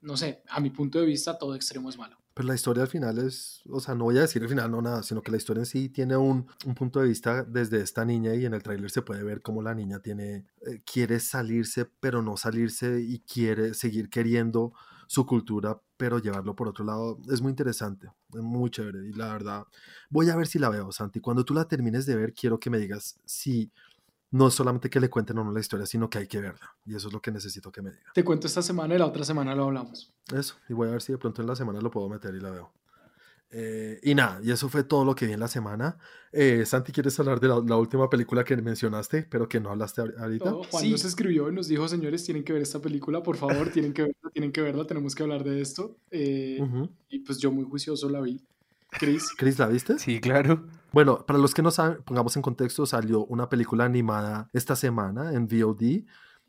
[0.00, 2.16] no sé, a mi punto de vista todo extremo es malo.
[2.34, 4.80] Pero la historia al final es, o sea, no voy a decir el final, no
[4.80, 8.04] nada, sino que la historia en sí tiene un, un punto de vista desde esta
[8.04, 11.84] niña y en el tráiler se puede ver cómo la niña tiene, eh, quiere salirse,
[11.84, 14.72] pero no salirse y quiere seguir queriendo
[15.08, 17.18] su cultura, pero llevarlo por otro lado.
[17.28, 19.64] Es muy interesante, es muy chévere y la verdad,
[20.08, 21.20] voy a ver si la veo, Santi.
[21.20, 23.70] Cuando tú la termines de ver, quiero que me digas si
[24.30, 26.74] no es solamente que le cuenten a uno la historia, sino que hay que verla.
[26.86, 28.12] Y eso es lo que necesito que me diga.
[28.14, 30.12] Te cuento esta semana y la otra semana lo hablamos.
[30.32, 32.40] Eso, y voy a ver si de pronto en la semana lo puedo meter y
[32.40, 32.72] la veo.
[33.50, 35.96] Eh, y nada, y eso fue todo lo que vi en la semana.
[36.32, 40.02] Eh, Santi, ¿quieres hablar de la, la última película que mencionaste, pero que no hablaste
[40.02, 40.44] ahor- ahorita?
[40.50, 40.64] Todo.
[40.64, 40.90] Juan Sí.
[40.90, 44.02] nos escribió y nos dijo, señores, tienen que ver esta película, por favor, tienen que
[44.02, 45.96] verla, tienen que verla, tenemos que hablar de esto.
[46.10, 46.60] Eh.
[47.08, 48.44] Y pues yo muy juicioso la vi.
[48.90, 49.98] Chris, Chris, ¿la viste?
[49.98, 50.66] Sí, claro.
[50.92, 55.32] Bueno, para los que no saben, pongamos en contexto, salió una película animada esta semana
[55.32, 56.04] en VOD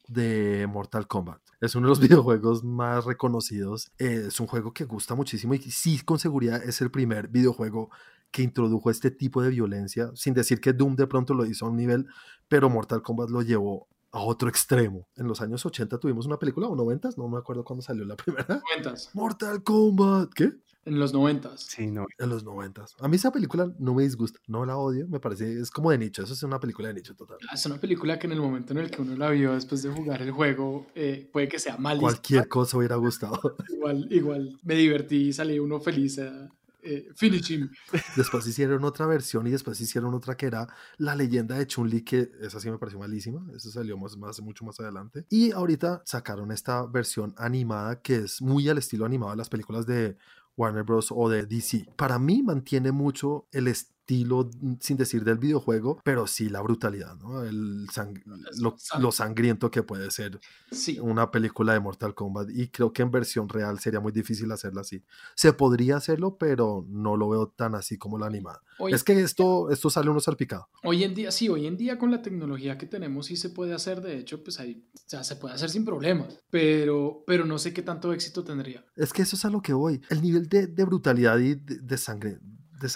[0.10, 1.40] de Mortal Kombat.
[1.62, 3.92] Es uno de los videojuegos más reconocidos.
[3.98, 7.90] Eh, es un juego que gusta muchísimo y sí, con seguridad es el primer videojuego
[8.32, 11.70] que introdujo este tipo de violencia, sin decir que Doom de pronto lo hizo a
[11.70, 12.08] un nivel,
[12.48, 15.08] pero Mortal Kombat lo llevó a otro extremo.
[15.16, 18.16] En los años 80 tuvimos una película, o 90, no me acuerdo cuándo salió la
[18.18, 18.62] primera.
[18.78, 18.94] 90.
[19.14, 20.54] Mortal Kombat, ¿qué?
[20.90, 21.56] En los 90.
[21.58, 22.08] Sí, no.
[22.18, 22.84] En los 90.
[23.00, 26.00] A mí esa película no me disgusta, no la odio, me parece, es como de
[26.00, 27.38] nicho, eso es una película de nicho total.
[27.54, 29.92] Es una película que en el momento en el que uno la vio después de
[29.92, 32.00] jugar el juego, eh, puede que sea mal.
[32.00, 33.40] Cualquier cosa hubiera gustado.
[33.70, 36.18] Igual, igual me divertí y salí uno feliz.
[36.18, 36.50] eh,
[36.82, 37.70] eh, finishing.
[38.16, 42.32] Después hicieron otra versión y después hicieron otra que era la leyenda de Chun-Li, que
[42.42, 43.46] esa sí me pareció malísima.
[43.54, 45.26] Eso salió más, más, mucho más adelante.
[45.30, 49.86] Y ahorita sacaron esta versión animada que es muy al estilo animado de las películas
[49.86, 50.18] de
[50.60, 51.12] Warner Bros.
[51.16, 51.88] o de DC.
[51.96, 57.16] Para mí mantiene mucho el estilo, mm, sin decir del videojuego, pero sí la brutalidad,
[57.18, 57.44] ¿no?
[57.44, 58.22] El sang-
[58.60, 60.40] lo, lo sangriento que puede ser
[60.72, 61.00] Sí.
[61.00, 64.82] una película de Mortal Kombat y creo que en versión real sería muy difícil hacerla
[64.82, 65.04] así.
[65.36, 68.62] Se podría hacerlo, pero no lo veo tan así como la animada.
[68.80, 70.70] Hoy, Es que esto, esto sale uno salpicado.
[70.84, 73.74] hoy en día, sí, hoy en día con la tecnología que tenemos sí se puede
[73.74, 77.58] hacer, de hecho, pues ahí, o sea, se puede hacer sin problemas, pero, pero no
[77.58, 78.86] sé qué tanto éxito tendría.
[78.96, 80.02] Es que eso es a lo que voy.
[80.10, 82.40] El nivel de, de brutalidad y de, de sangre,
[82.80, 82.90] de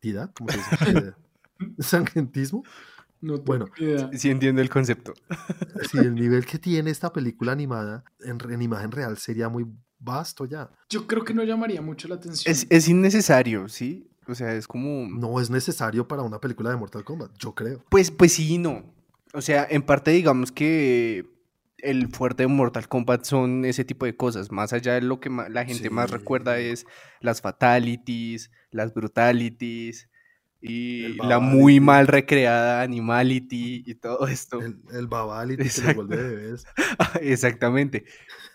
[0.00, 1.14] sangrientidad, ¿cómo se dice?
[1.78, 2.62] Sangrientismo.
[3.18, 4.10] No tengo Bueno.
[4.12, 5.14] Sí entiendo el concepto.
[5.90, 9.64] Sí, el nivel que tiene esta película animada en, en imagen real sería muy
[9.98, 10.70] vasto ya.
[10.90, 12.52] Yo creo que no llamaría mucho la atención.
[12.52, 14.06] Es, es innecesario, ¿sí?
[14.28, 15.08] O sea, es como...
[15.08, 17.82] No es necesario para una película de Mortal Kombat, yo creo.
[17.88, 18.84] Pues, pues sí y no.
[19.32, 21.26] O sea, en parte digamos que
[21.78, 24.50] el fuerte de Mortal Kombat son ese tipo de cosas.
[24.50, 26.86] Más allá de lo que la gente más recuerda es
[27.20, 30.08] las fatalities, las brutalities
[30.60, 34.60] y la muy mal recreada animality y todo esto.
[34.60, 36.06] El, el babality que los Exacto.
[36.06, 36.66] vuelve bebés.
[37.20, 38.04] Exactamente.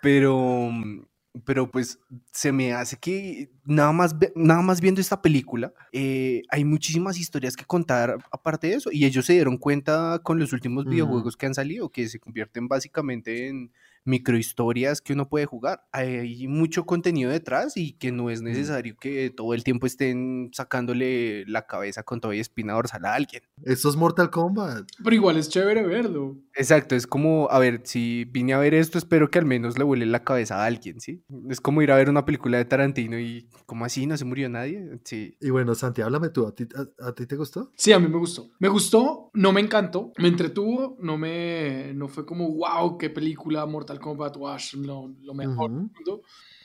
[0.00, 1.02] Pero, mm,
[1.44, 1.98] pero pues
[2.30, 7.56] se me hace que nada más, nada más viendo esta película, eh, hay muchísimas historias
[7.56, 8.90] que contar aparte de eso.
[8.92, 12.68] Y ellos se dieron cuenta con los últimos videojuegos que han salido, que se convierten
[12.68, 13.72] básicamente en
[14.04, 15.84] microhistorias que uno puede jugar.
[15.92, 21.44] Hay mucho contenido detrás y que no es necesario que todo el tiempo estén sacándole
[21.46, 23.42] la cabeza con toda espina dorsal a alguien.
[23.62, 24.88] Eso es Mortal Kombat.
[25.02, 26.36] Pero igual es chévere verlo.
[26.54, 29.84] Exacto, es como, a ver, si vine a ver esto, espero que al menos le
[29.84, 31.22] vuele la cabeza a alguien, ¿sí?
[31.48, 34.06] Es como ir a ver una película de Tarantino y, ¿cómo así?
[34.06, 35.00] ¿No se murió nadie?
[35.04, 35.36] Sí.
[35.40, 36.46] Y bueno, Santi, háblame tú.
[36.46, 37.72] ¿A ti, a, a ti te gustó?
[37.74, 38.50] Sí, a mí me gustó.
[38.58, 43.64] Me gustó, no me encantó, me entretuvo, no me no fue como wow, qué película
[43.66, 45.80] Mortal Kombat, wash, lo, lo mejor Ujú.
[45.80, 46.22] del mundo.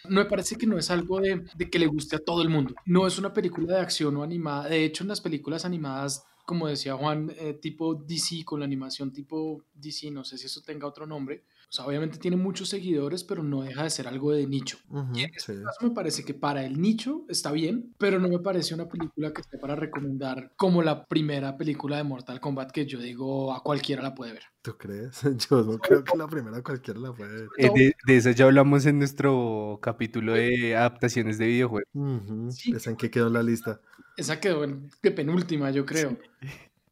[0.10, 2.50] No me parece que no es algo de, de que le guste a todo el
[2.50, 2.74] mundo.
[2.86, 4.70] No es una película de acción o animada.
[4.70, 9.12] De hecho, en las películas animadas, como decía Juan, eh, tipo DC, con la animación
[9.12, 11.44] tipo DC, no sé si eso tenga otro nombre.
[11.70, 14.78] O sea, obviamente tiene muchos seguidores, pero no deja de ser algo de nicho.
[14.90, 15.62] Ujú, Y en este sí.
[15.64, 19.34] caso me parece que para el nicho está bien, pero no me parece una película
[19.34, 23.62] que esté para recomendar como la primera película de Mortal Kombat que yo digo a
[23.64, 24.44] cualquiera la puede ver.
[24.62, 25.22] ¿Tú crees?
[25.50, 27.50] Yo no creo que la primera cualquiera la puede ver.
[27.58, 31.90] Eh, de, de eso ya hablamos en nuestro capítulo de adaptaciones de videojuegos.
[31.94, 32.72] Ujú, Sí.
[32.74, 33.80] ¿Esa en qué quedó en la lista?
[34.18, 36.18] Esa quedó en- de penúltima, yo creo.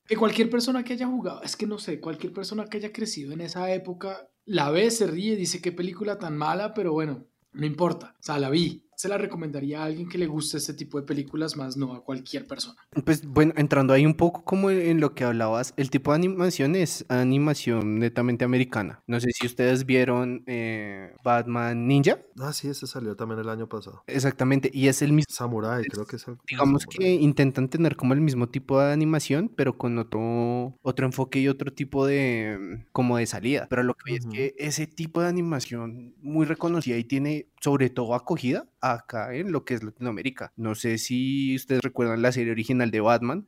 [0.08, 3.34] Que cualquier persona que haya jugado, es que no sé, cualquier persona que haya crecido
[3.34, 7.66] en esa época, la ve, se ríe, dice qué película tan mala, pero bueno, no
[7.66, 8.16] importa.
[8.20, 8.85] O sea, la vi.
[8.96, 12.04] Se la recomendaría a alguien que le guste este tipo de películas, más no a
[12.04, 12.76] cualquier persona.
[13.04, 16.76] Pues bueno, entrando ahí un poco como en lo que hablabas, el tipo de animación
[16.76, 19.02] es animación netamente americana.
[19.08, 22.20] No sé si ustedes vieron eh, Batman Ninja.
[22.40, 24.04] Ah, sí, ese salió también el año pasado.
[24.08, 25.26] Exactamente, y es el mismo.
[25.30, 29.52] Samurai, creo que es como Digamos que intentan tener como el mismo tipo de animación,
[29.56, 33.68] pero con otro, otro enfoque y otro tipo de como de salida.
[33.70, 34.30] Pero lo que Ujú.
[34.30, 39.52] es que ese tipo de animación muy reconocida y tiene sobre todo acogida acá en
[39.52, 40.54] lo que es Latinoamérica.
[40.56, 43.48] No sé si ustedes recuerdan la serie original de Batman.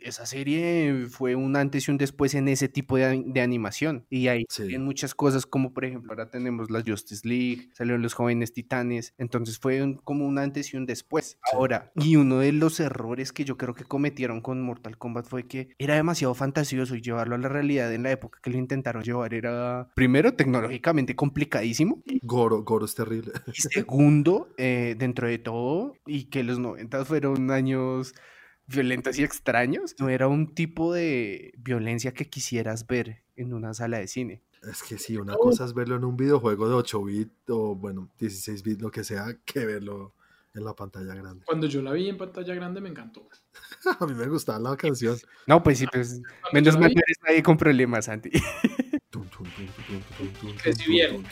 [0.00, 4.06] Esa serie fue un antes y un después en ese tipo de, de animación.
[4.10, 4.74] Y ahí Sí.
[4.74, 9.14] en muchas cosas, como por ejemplo, ahora tenemos la Justice League, salieron los jóvenes titanes.
[9.18, 11.38] Entonces fue un- como un antes y un después.
[11.50, 11.56] Sí.
[11.56, 15.44] Ahora, y uno de los errores que yo creo que cometieron con Mortal Kombat fue
[15.48, 19.02] que era demasiado fantasioso y llevarlo a la realidad en la época que lo intentaron
[19.02, 22.02] llevar era, primero, tecnológicamente complicadísimo.
[22.22, 23.32] Goro, Goro es terrible.
[23.52, 28.14] Y segundo, eh, dentro de todo, y que los 90 fueron años
[28.66, 33.98] violentos y extraños, no era un tipo de violencia que quisieras ver en una sala
[33.98, 34.42] de cine.
[34.68, 38.08] Es que sí, una cosa es verlo en un videojuego de 8 bits o, bueno,
[38.18, 40.14] 16 bits, lo que sea, que verlo
[40.54, 41.44] en la pantalla grande.
[41.44, 43.28] Cuando yo la vi en pantalla grande me encantó.
[44.00, 45.16] A mí me gustaba la canción.
[45.46, 48.30] No, pues sí, pues Cuando menos mal vi- no eres nadie con problemas, Santi.
[50.86, 51.24] Bien.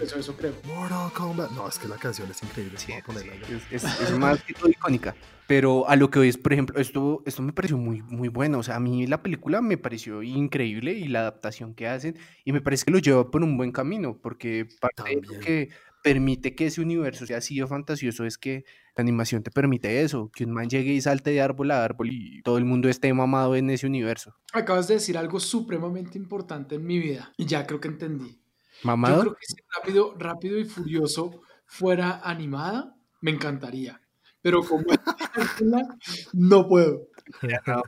[0.00, 0.54] Eso, eso creo.
[0.64, 1.50] Mortal Kombat.
[1.52, 2.78] No, es que la canción es increíble.
[2.78, 5.14] Sí, es, es- es más que todo icónica.
[5.46, 8.58] Pero a lo que hoy es, por ejemplo, esto, esto me pareció muy, muy bueno.
[8.58, 12.18] O sea, a mí la película me pareció increíble y la adaptación que hacen.
[12.44, 15.68] Y me parece que lo lleva por un buen camino, porque parte de lo que
[16.02, 18.64] permite que ese universo sea así de fantasioso es que
[18.96, 22.10] la animación te permite eso, que un man llegue y salte de árbol a árbol
[22.12, 24.32] y todo el mundo esté mamado en ese universo.
[24.52, 28.30] Acabas de decir algo supremamente importante en mi vida y ya creo que entendí.
[28.30, 28.38] Yo
[28.84, 29.20] ¿Mamado?
[29.22, 34.00] creo que si rápido, rápido y furioso fuera animada, me encantaría.
[34.46, 34.84] Pero como
[36.32, 37.08] no puedo.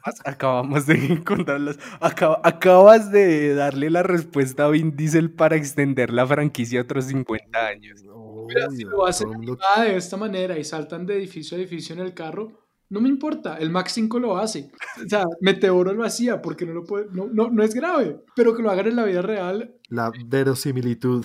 [0.04, 1.78] Más acabamos de encontrarlas.
[2.00, 7.04] Acaba- acabas de darle la respuesta a Vin Diesel para extender la franquicia a otros
[7.04, 8.02] 50 años.
[8.48, 12.12] Mira, si lo hacen de esta manera y saltan de edificio a edificio en el
[12.14, 13.56] carro, no me importa.
[13.58, 14.70] El Max 5 lo hace.
[15.04, 18.20] O sea, Meteoro lo hacía porque no lo puede, no, no, no es grave.
[18.34, 21.24] Pero que lo hagan en la vida real, La verosimilitud.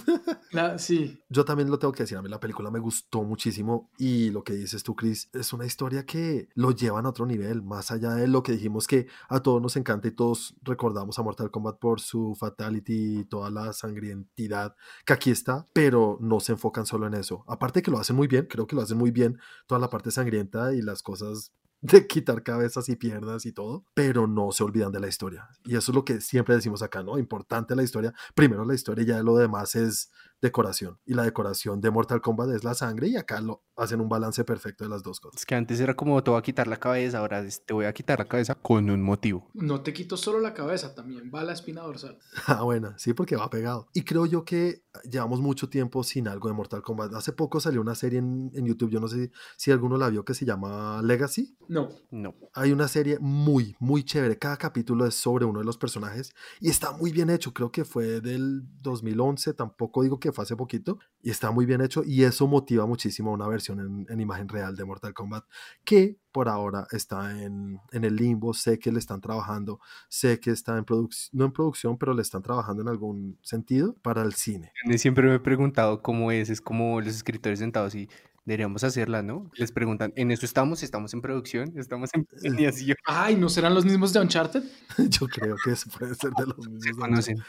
[0.51, 1.19] la- sí.
[1.29, 4.43] Yo también lo tengo que decir, a mí la película me gustó muchísimo y lo
[4.43, 8.11] que dices tú, Chris, es una historia que lo llevan a otro nivel, más allá
[8.11, 11.79] de lo que dijimos que a todos nos encanta y todos recordamos a Mortal Kombat
[11.79, 17.07] por su fatality y toda la sangrientidad que aquí está, pero no se enfocan solo
[17.07, 17.43] en eso.
[17.47, 20.11] Aparte que lo hacen muy bien, creo que lo hacen muy bien toda la parte
[20.11, 21.52] sangrienta y las cosas
[21.83, 25.49] de quitar cabezas y piernas y todo, pero no se olvidan de la historia.
[25.65, 27.19] Y eso es lo que siempre decimos acá, ¿no?
[27.19, 28.13] Importante la historia.
[28.33, 30.09] Primero la historia y ya lo demás es
[30.43, 30.99] decoración.
[31.05, 34.43] Y la decoración de Mortal Kombat es la sangre y acá lo hacen un balance
[34.43, 35.39] perfecto de las dos cosas.
[35.39, 37.85] Es que antes era como te voy a quitar la cabeza, ahora es, te voy
[37.85, 39.49] a quitar la cabeza con un motivo.
[39.53, 42.19] No te quito solo la cabeza, también va la espina dorsal.
[42.45, 43.87] Ah, bueno, sí, porque va pegado.
[43.93, 47.13] Y creo yo que llevamos mucho tiempo sin algo de Mortal Kombat.
[47.13, 50.25] Hace poco salió una serie en, en YouTube, yo no sé si alguno la vio,
[50.25, 51.57] que se llama Legacy.
[51.69, 51.89] No.
[52.11, 52.35] No.
[52.53, 54.37] Hay una serie muy, muy chévere.
[54.37, 57.53] Cada capítulo es sobre uno de los personajes y está muy bien hecho.
[57.53, 60.99] Creo que fue del 2011, tampoco digo que fue hace poquito.
[61.21, 64.49] Y está muy bien hecho y eso motiva muchísimo a una versión en, en imagen
[64.49, 65.45] real de Mortal Kombat
[65.85, 68.53] que por ahora está en, en el limbo.
[68.53, 72.21] Sé que le están trabajando, sé que está en producción, no en producción, pero le
[72.21, 74.73] están trabajando en algún sentido para el cine.
[74.97, 78.09] Siempre me he preguntado cómo es, es como los escritores sentados y
[78.45, 79.49] deberíamos hacerla, ¿no?
[79.55, 80.83] Les preguntan, ¿en eso estamos?
[80.83, 81.73] ¿Estamos en producción?
[81.77, 82.97] ¿Estamos en planeación?
[83.05, 84.63] Ay, ¿no serán los mismos de Uncharted?
[85.09, 86.83] Yo creo que eso puede ser de los mismos.
[86.83, 87.43] Se de conocen.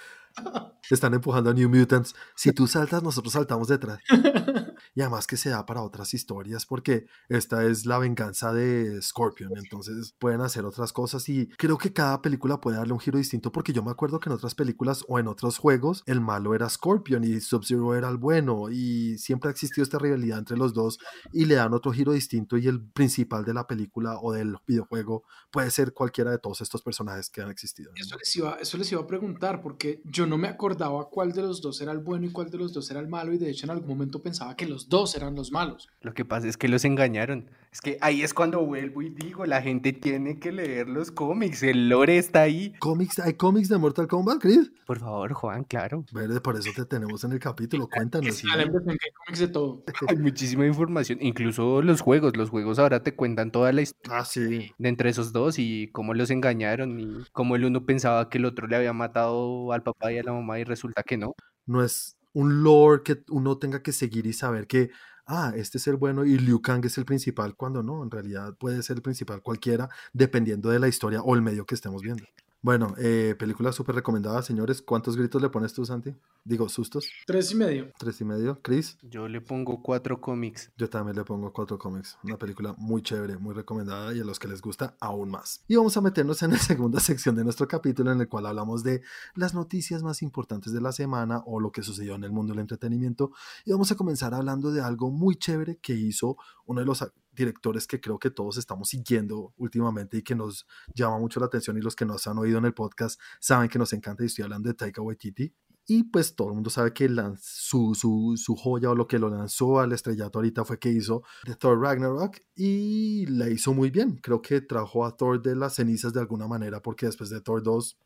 [0.91, 2.15] Están empujando a New Mutants.
[2.35, 3.99] Si tú saltas, nosotros saltamos detrás.
[4.95, 9.53] Y además que se da para otras historias porque esta es la venganza de Scorpion.
[9.57, 13.53] Entonces pueden hacer otras cosas y creo que cada película puede darle un giro distinto
[13.53, 16.69] porque yo me acuerdo que en otras películas o en otros juegos el malo era
[16.69, 20.99] Scorpion y Sub-Zero era el bueno y siempre ha existido esta rivalidad entre los dos
[21.33, 25.25] y le dan otro giro distinto y el principal de la película o del videojuego
[25.51, 27.91] puede ser cualquiera de todos estos personajes que han existido.
[27.93, 28.01] ¿no?
[28.01, 31.43] Eso les, iba, eso les iba a preguntar porque yo no me acordaba cuál de
[31.43, 33.51] los dos era el bueno y cuál de los dos era el malo y de
[33.51, 35.89] hecho en algún momento pensaba que los dos eran los malos.
[36.01, 37.51] Lo que pasa es que los engañaron.
[37.73, 41.63] Es que ahí es cuando vuelvo y digo, la gente tiene que leer los cómics,
[41.65, 42.73] el lore está ahí.
[42.79, 43.19] ¿Cómics?
[43.19, 44.71] ¿Hay cómics de Mortal Kombat, Chris?
[44.87, 46.05] Por favor, Juan, claro.
[46.13, 47.89] Verde, por eso te tenemos en el capítulo.
[47.89, 48.41] Cuéntanos.
[48.41, 49.83] Que hay cómics de todo.
[50.09, 52.37] Hay muchísima información, incluso los juegos.
[52.37, 54.71] Los juegos ahora te cuentan toda la historia Ah, sí.
[54.79, 58.45] de entre esos dos y cómo los engañaron y cómo el uno pensaba que el
[58.45, 61.33] otro le había matado al papá y a la mamá y resulta que no.
[61.67, 64.91] No es un lore que uno tenga que seguir y saber que,
[65.27, 68.57] ah, este es el bueno y Liu Kang es el principal, cuando no, en realidad
[68.59, 72.25] puede ser el principal cualquiera, dependiendo de la historia o el medio que estemos viendo.
[72.65, 74.81] Bueno, eh, película súper recomendada, señores.
[74.81, 76.15] ¿Cuántos gritos le pones tú, Santi?
[76.45, 77.07] Digo, sustos.
[77.27, 77.93] Tres y medio.
[77.99, 78.59] Tres y medio.
[78.63, 80.73] Chris, Yo le pongo cuatro cómics.
[80.75, 82.17] yo también le pongo cuatro cómics.
[82.23, 85.63] Una película muy chévere, muy recomendada y a los que les gusta aún más.
[85.69, 88.83] Y vamos a meternos en la segunda sección de nuestro capítulo en el cual hablamos
[88.83, 89.03] de
[89.35, 92.61] las noticias más importantes de la semana o lo que sucedió en el mundo del
[92.61, 93.33] entretenimiento.
[93.67, 97.03] Y vamos a comenzar hablando de algo muy chévere que hizo uno de los
[97.35, 101.77] directores que creo que todos estamos siguiendo últimamente y que nos llama mucho la atención
[101.77, 104.45] y los que nos han oído en el podcast saben que nos encanta y estoy
[104.45, 105.53] hablando de Taika Waititi.
[105.87, 109.29] Y pues todo el mundo sabe que su, su, su joya o lo que lo
[109.29, 114.17] lanzó al estrellato ahorita fue que hizo de Thor Ragnarok y la hizo muy bien.
[114.17, 117.63] Creo que trajo a Thor de las cenizas de alguna manera porque después de Thor
[117.63, 117.99] 2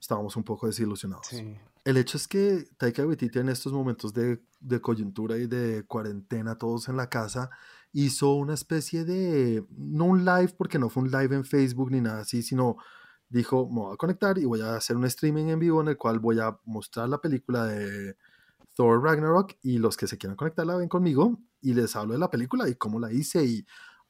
[0.00, 1.26] estábamos un poco desilusionados.
[1.26, 1.56] Sí.
[1.84, 6.56] El hecho es que Taika Waititi en estos momentos de, de coyuntura y de cuarentena,
[6.56, 7.50] todos en la casa,
[7.94, 12.00] hizo una especie de, no un live porque no fue un live en Facebook ni
[12.00, 12.76] nada así, sino
[13.28, 15.96] dijo, me voy a conectar y voy a hacer un streaming en vivo en el
[15.96, 18.16] cual voy a mostrar la película de
[18.74, 22.18] Thor Ragnarok y los que se quieran conectar la ven conmigo y les hablo de
[22.18, 23.64] la película y cómo la hice y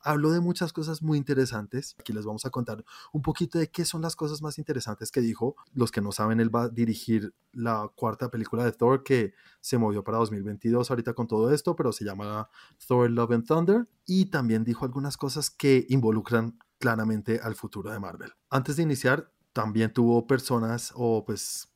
[0.05, 1.97] habló de muchas cosas muy interesantes.
[1.99, 5.21] Aquí les vamos a contar un poquito de qué son las cosas más interesantes que
[5.21, 5.57] dijo.
[5.73, 9.79] Los que no saben, él va a dirigir la cuarta película de Thor que se
[9.79, 12.49] movió para 2022 ahorita con todo esto, pero se llama
[12.87, 13.89] Thor Love and Thunder.
[14.07, 18.33] Y también dijo algunas cosas que involucran claramente al futuro de Marvel.
[18.51, 21.74] Antes de iniciar, también tuvo personas o pues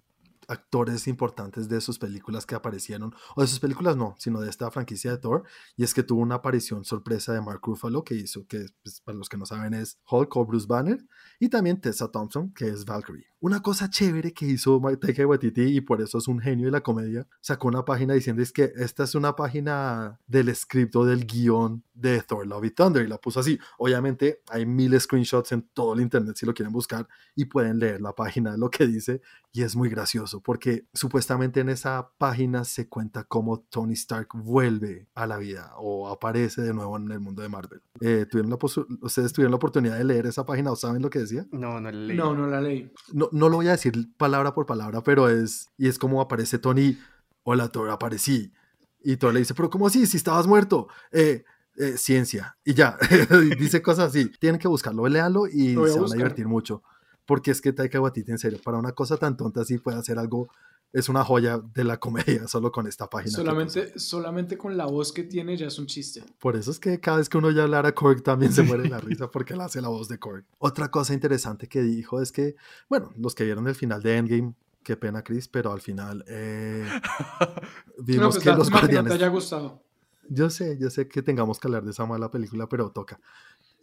[0.48, 4.70] actores importantes de sus películas que aparecieron, o de sus películas no, sino de esta
[4.70, 5.44] franquicia de Thor,
[5.76, 9.16] y es que tuvo una aparición sorpresa de Mark Ruffalo, que hizo, que pues, para
[9.16, 10.98] los que no saben es Hulk o Bruce Banner,
[11.38, 13.26] y también Tessa Thompson, que es Valkyrie.
[13.40, 16.80] Una cosa chévere que hizo Taika Waititi, y por eso es un genio de la
[16.80, 21.24] comedia, sacó una página diciendo es que esta es una página del script o del
[21.24, 23.58] guion de Thor Love y Thunder, y la puso así.
[23.78, 27.06] Obviamente hay mil screenshots en todo el internet si lo quieren buscar,
[27.36, 29.20] y pueden leer la página, lo que dice,
[29.52, 35.08] y es muy gracioso porque supuestamente en esa página se cuenta cómo Tony Stark vuelve
[35.14, 37.80] a la vida o aparece de nuevo en el mundo de Marvel.
[38.00, 38.58] Eh, ¿tuvieron la
[39.02, 41.46] ¿Ustedes tuvieron la oportunidad de leer esa página o saben lo que decía?
[41.50, 42.16] No, no la leí.
[42.16, 42.90] No, no la leí.
[43.12, 46.58] No, no lo voy a decir palabra por palabra, pero es, y es como aparece
[46.58, 46.98] Tony,
[47.42, 48.52] hola Thor, aparecí.
[49.00, 50.06] Y Thor le dice, pero ¿cómo así?
[50.06, 50.88] Si estabas muerto.
[51.12, 51.44] Eh,
[51.76, 52.58] eh, ciencia.
[52.64, 52.98] Y ya,
[53.58, 54.30] dice cosas así.
[54.40, 56.82] Tienen que buscarlo, léanlo y se van a divertir mucho
[57.28, 60.18] porque es que Taika Waititi, en serio, para una cosa tan tonta así puede hacer
[60.18, 60.48] algo,
[60.94, 63.36] es una joya de la comedia solo con esta página.
[63.36, 66.24] Solamente, solamente con la voz que tiene ya es un chiste.
[66.38, 68.88] Por eso es que cada vez que uno ya hablara a Korg también se muere
[68.88, 70.46] la risa porque él hace la voz de Korg.
[70.56, 72.56] Otra cosa interesante que dijo es que,
[72.88, 76.88] bueno, los que vieron el final de Endgame, qué pena Chris, pero al final eh,
[77.98, 79.10] vimos pues que los guardianes...
[79.10, 79.82] te haya gustado.
[80.30, 83.20] Yo sé, yo sé que tengamos que hablar de esa mala película, pero toca.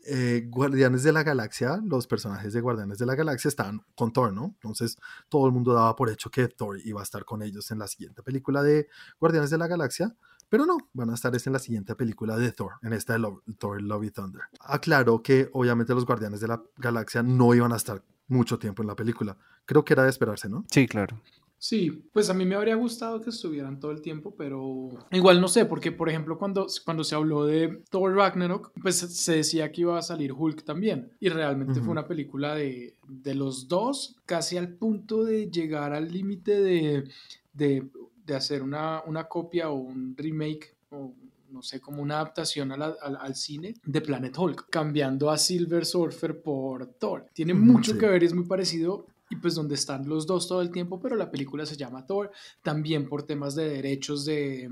[0.07, 4.33] Eh, Guardianes de la Galaxia, los personajes de Guardianes de la Galaxia están con Thor,
[4.33, 4.45] ¿no?
[4.45, 4.97] Entonces
[5.29, 7.87] todo el mundo daba por hecho que Thor iba a estar con ellos en la
[7.87, 8.87] siguiente película de
[9.19, 10.15] Guardianes de la Galaxia,
[10.49, 13.81] pero no, van a estar en la siguiente película de Thor, en esta de Thor
[13.81, 14.43] Love y Thunder.
[14.59, 18.87] Aclaro que obviamente los Guardianes de la Galaxia no iban a estar mucho tiempo en
[18.87, 19.37] la película.
[19.65, 20.65] Creo que era de esperarse, ¿no?
[20.71, 21.19] Sí, claro.
[21.67, 25.47] Sí, pues a mí me habría gustado que estuvieran todo el tiempo, pero igual no
[25.47, 29.81] sé, porque por ejemplo cuando, cuando se habló de Thor Ragnarok, pues se decía que
[29.81, 34.57] iba a salir Hulk también, y realmente fue una película de, de, los dos, casi
[34.57, 37.05] al punto de llegar al límite de,
[37.53, 37.89] de,
[38.27, 41.13] de, hacer una, una copia o un remake o
[41.49, 46.43] no sé, como una adaptación al, al, cine de Planet Hulk, cambiando a Silver Surfer
[46.43, 47.25] por Thor.
[47.33, 50.61] Tiene mucho que ver y es muy parecido y pues donde están los dos todo
[50.61, 54.69] el tiempo, pero la película se llama Thor, también por temas de derechos de,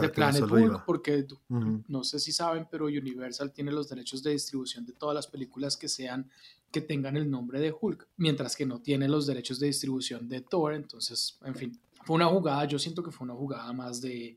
[0.00, 4.86] de Planet Hulk, porque no sé si saben, pero Universal tiene los derechos de distribución
[4.86, 6.30] de todas las películas que sean
[6.70, 10.40] que tengan el nombre de Hulk, mientras que no tiene los derechos de distribución de
[10.40, 14.36] Thor, entonces, en fin, fue una jugada, yo siento que fue una jugada más de,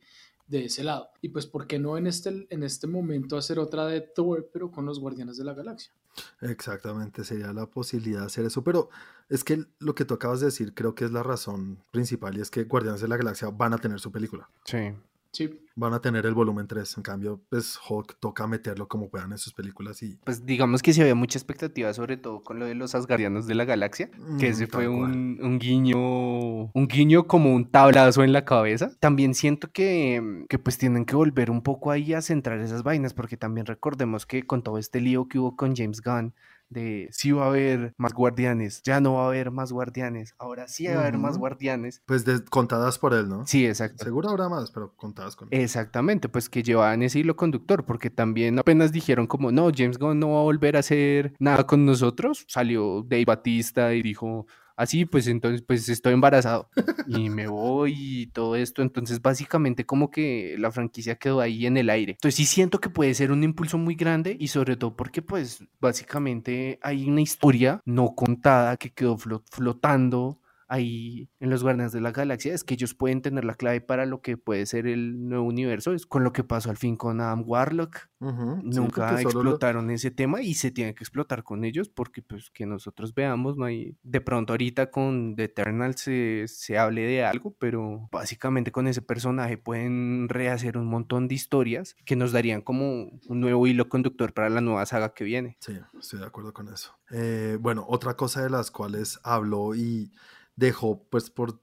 [0.49, 1.09] de ese lado.
[1.21, 4.71] Y pues, ¿por qué no en este, en este momento hacer otra de Thor, pero
[4.71, 5.93] con los Guardianes de la Galaxia?
[6.41, 8.89] Exactamente, sería la posibilidad de hacer eso, pero
[9.29, 12.41] es que lo que tú acabas de decir creo que es la razón principal y
[12.41, 14.49] es que Guardianes de la Galaxia van a tener su película.
[14.65, 14.93] Sí.
[15.31, 15.61] Sí.
[15.75, 16.97] Van a tener el volumen 3.
[16.97, 20.17] En cambio, pues Hulk toca meterlo como puedan en sus películas y...
[20.25, 23.55] Pues digamos que sí había mucha expectativa, sobre todo con lo de los Asgardianos de
[23.55, 28.43] la Galaxia, que ese fue un, un, guiño, un guiño como un tablazo en la
[28.43, 28.91] cabeza.
[28.99, 33.13] También siento que, que pues tienen que volver un poco ahí a centrar esas vainas,
[33.13, 36.33] porque también recordemos que con todo este lío que hubo con James Gunn,
[36.69, 40.67] de si va a haber más guardianes, ya no va a haber más guardianes, ahora
[40.67, 42.01] sí va a haber más guardianes.
[42.05, 43.45] Pues contadas por él, ¿no?
[43.45, 44.03] Sí, exacto.
[44.03, 45.61] Seguro habrá más, pero contadas con él.
[45.61, 50.19] Exactamente, pues que llevaban ese hilo conductor, porque también apenas dijeron como, no, James Gunn
[50.19, 54.45] no va a volver a hacer nada con nosotros, salió Dave Batista y dijo,
[54.79, 56.69] así, pues entonces, pues estoy embarazado
[57.07, 58.81] y me voy y todo esto.
[58.81, 62.13] Entonces, básicamente como que la franquicia quedó ahí en el aire.
[62.13, 65.63] Entonces, sí siento que puede ser un impulso muy grande y sobre todo porque, pues,
[65.81, 70.38] básicamente hay una historia no contada que quedó flotando
[70.69, 74.05] ahí en los Guardianes de la Galaxia es que ellos pueden tener la clave para
[74.05, 77.19] lo que puede ser el nuevo universo, es con lo que pasó al fin con
[77.19, 78.07] Adam Warlock.
[78.19, 83.15] Nunca explotaron ese tema y se tiene que explotar con ellos porque pues que nosotros
[83.15, 88.07] veamos, no hay, de pronto ahorita con The Eternal se, se hable de algo, pero
[88.11, 93.39] básicamente con ese personaje pueden rehacer un montón de historias que nos darían como un
[93.39, 95.57] nuevo hilo conductor para la nueva saga que viene.
[95.61, 96.99] Sí, estoy de acuerdo con eso.
[97.11, 100.11] Eh, bueno, otra cosa de las cuales hablo y
[100.59, 101.59] dejó pues por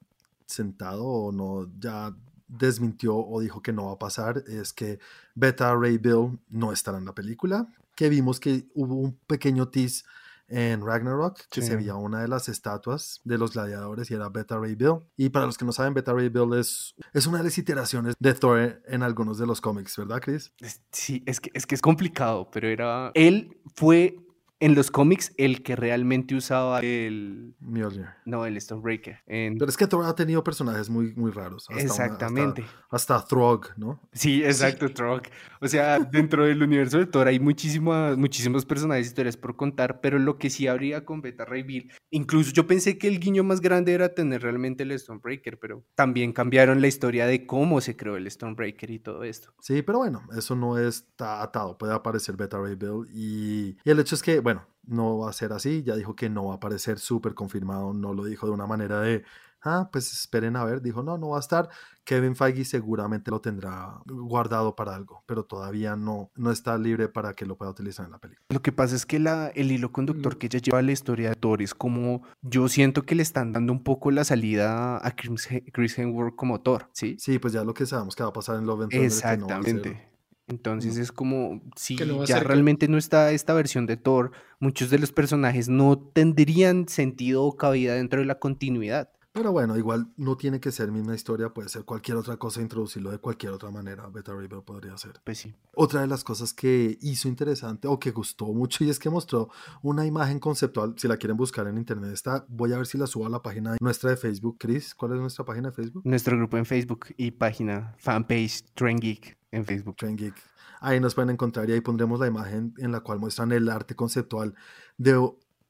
[0.47, 2.15] sentado o no, ya
[2.49, 4.99] desmintió o dijo que no va a pasar es que
[5.35, 10.05] Beta Ray Bill no estará en la película, que vimos que hubo un pequeño tease
[10.49, 14.57] en Ragnarok, que se veía una de las estatuas de los gladiadores y era Beta
[14.57, 15.01] Ray Bill.
[15.17, 18.15] Y para los que no saben, Beta Ray Bill es, es una de las iteraciones
[18.21, 20.53] de Thor en algunos de los cómics, ¿verdad, Chris?
[20.93, 23.11] Sí, es que, es que es complicado, pero era...
[23.15, 24.26] Él fue
[24.59, 27.55] en los cómics el que realmente usaba el...
[27.61, 28.07] Mjolnir.
[28.25, 29.19] No, el Stonebreaker.
[29.27, 29.59] En...
[29.59, 31.67] Pero es que Thor ha tenido personajes muy, muy raros.
[31.71, 32.65] Exactamente.
[32.91, 34.01] hasta, Throg, ¿no?
[34.13, 35.23] Sí, exacto, Throg.
[35.61, 40.19] O sea, dentro del universo de Thor hay muchísimas, muchísimos personajes, historias por contar, pero
[40.19, 43.61] lo que sí habría con Beta Ray Bill, incluso yo pensé que el guiño más
[43.61, 48.17] grande era tener realmente el Stonebreaker, pero también cambiaron la historia de cómo se creó
[48.17, 49.53] el Stonebreaker y todo esto.
[49.61, 51.77] Sí, pero bueno, eso no está atado.
[51.77, 54.41] Puede aparecer Beta Ray Bill y, y el hecho es que
[54.87, 58.15] no va a ser así, ya dijo que no va a aparecer súper confirmado, no
[58.15, 59.25] lo dijo de una manera de,
[59.63, 61.69] ah, pues esperen a ver, dijo, no, no va a estar.
[62.05, 67.35] Kevin Feige seguramente lo tendrá guardado para algo, pero todavía no, no está libre para
[67.35, 68.47] que lo pueda utilizar en la película.
[68.49, 71.31] Lo que pasa es que la, el hilo conductor que ella lleva a la historia
[71.31, 75.17] de Thor es como, yo siento que le están dando un poco la salida a
[75.17, 77.17] Chris Hemsworth como Thor, ¿sí?
[77.19, 80.16] Sí, pues ya lo que sabemos que va a pasar en Love and Exactamente.
[80.49, 84.31] Entonces es como, si ya realmente no está esta versión de Thor,
[84.61, 89.11] muchos de los personajes no tendrían sentido o cabida dentro de la continuidad.
[89.37, 93.11] Pero bueno, igual no tiene que ser misma historia, puede ser cualquier otra cosa, introducirlo
[93.11, 94.09] de cualquier otra manera.
[94.09, 95.21] Beta River podría ser.
[95.25, 95.55] Pues sí.
[95.75, 99.51] Otra de las cosas que hizo interesante o que gustó mucho y es que mostró
[99.83, 100.95] una imagen conceptual.
[100.97, 102.47] Si la quieren buscar en internet, está.
[102.49, 104.57] Voy a ver si la subo a la página nuestra de Facebook.
[104.59, 106.01] Chris, ¿cuál es nuestra página de Facebook?
[106.07, 109.97] Nuestro grupo en Facebook y página, fanpage, Trend Geek en Facebook.
[109.97, 110.35] Trend Geek.
[110.81, 113.97] Ahí nos pueden encontrar y ahí pondremos la imagen en la cual muestran el arte
[113.97, 114.55] conceptual
[114.99, 115.19] de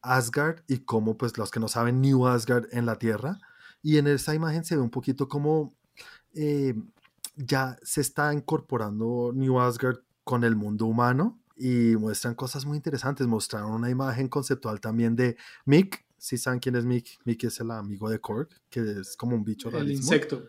[0.03, 3.39] Asgard y cómo, pues, los que no saben, New Asgard en la Tierra
[3.83, 5.75] y en esa imagen se ve un poquito como
[6.35, 6.75] eh,
[7.37, 13.27] ya se está incorporando New Asgard con el mundo humano y muestran cosas muy interesantes.
[13.27, 16.05] Mostraron una imagen conceptual también de Mick.
[16.19, 19.45] Si saben quién es Mick, Mick es el amigo de Korg, que es como un
[19.45, 20.43] bicho El insecto.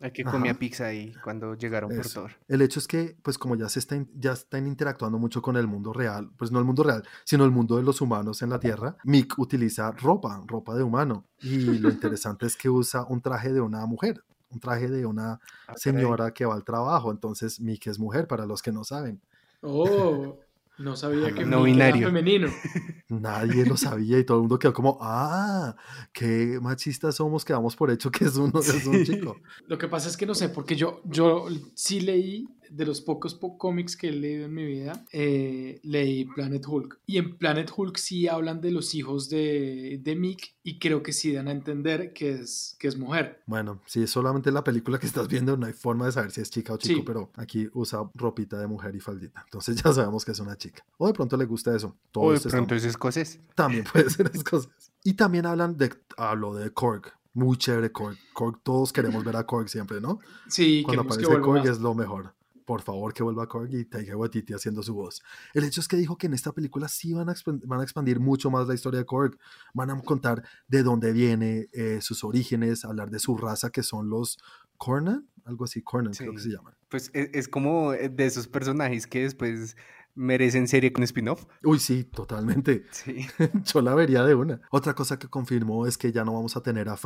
[0.00, 2.30] El que comía pizza ahí cuando llegaron por Thor.
[2.48, 5.66] El hecho es que, pues como ya se está, ya están interactuando mucho con el
[5.66, 8.58] mundo real, pues no el mundo real, sino el mundo de los humanos en la
[8.58, 11.26] Tierra, Mick utiliza ropa, ropa de humano.
[11.40, 15.38] Y lo interesante es que usa un traje de una mujer, un traje de una
[15.68, 17.10] ah, señora que va al trabajo.
[17.10, 19.20] Entonces Mick es mujer, para los que no saben.
[19.60, 20.38] Oh.
[20.80, 22.06] No sabía que no binario.
[22.06, 22.48] femenino.
[23.08, 25.76] Nadie lo sabía y todo el mundo quedó como, ah,
[26.10, 29.36] qué machistas somos que damos por hecho que es, uno, es un chico.
[29.66, 33.38] Lo que pasa es que no sé, porque yo, yo sí leí de los pocos
[33.58, 37.00] cómics que he leído en mi vida, eh, leí Planet Hulk.
[37.06, 41.12] Y en Planet Hulk sí hablan de los hijos de, de Mick y creo que
[41.12, 43.42] sí dan a entender que es, que es mujer.
[43.46, 46.40] Bueno, si es solamente la película que estás viendo, no hay forma de saber si
[46.40, 49.42] es chica o chico, pero aquí usa ropita de mujer y faldita.
[49.44, 50.84] Entonces ya sabemos que es una chica.
[50.96, 51.96] O de pronto le gusta eso.
[52.12, 53.40] Todo o de pronto es escocés.
[53.54, 54.70] También puede ser escocés.
[55.02, 57.12] Y también hablan de, hablo de Korg.
[57.32, 58.16] Muy chévere Korg.
[58.32, 60.18] Korg, todos queremos ver a Korg siempre, ¿no?
[60.48, 62.34] Sí, Cuando aparece Korg es lo mejor
[62.70, 65.24] por favor que vuelva Korg y Taika Waititi haciendo su voz.
[65.54, 68.20] El hecho es que dijo que en esta película sí van a, van a expandir
[68.20, 69.36] mucho más la historia de Korg.
[69.74, 74.08] Van a contar de dónde viene, eh, sus orígenes, hablar de su raza que son
[74.08, 74.38] los
[74.76, 76.76] Cornan, algo así, Cornan creo que se llaman.
[76.88, 79.74] Pues es, es, como eh, de esos personajes que después
[80.14, 81.46] merecen serie con spin-off.
[81.64, 82.84] Uy, sí, totalmente.
[82.92, 83.26] Sí.
[83.64, 84.60] Yo la vería de una.
[84.70, 86.96] Otra cosa que confirmó es que ya no vamos a tener a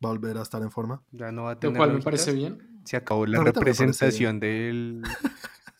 [0.00, 1.02] Fat Thor, volver a estar en forma.
[1.12, 1.74] Ya no va a tener.
[1.74, 5.02] Lo cual me parece bien se acabó la representación del,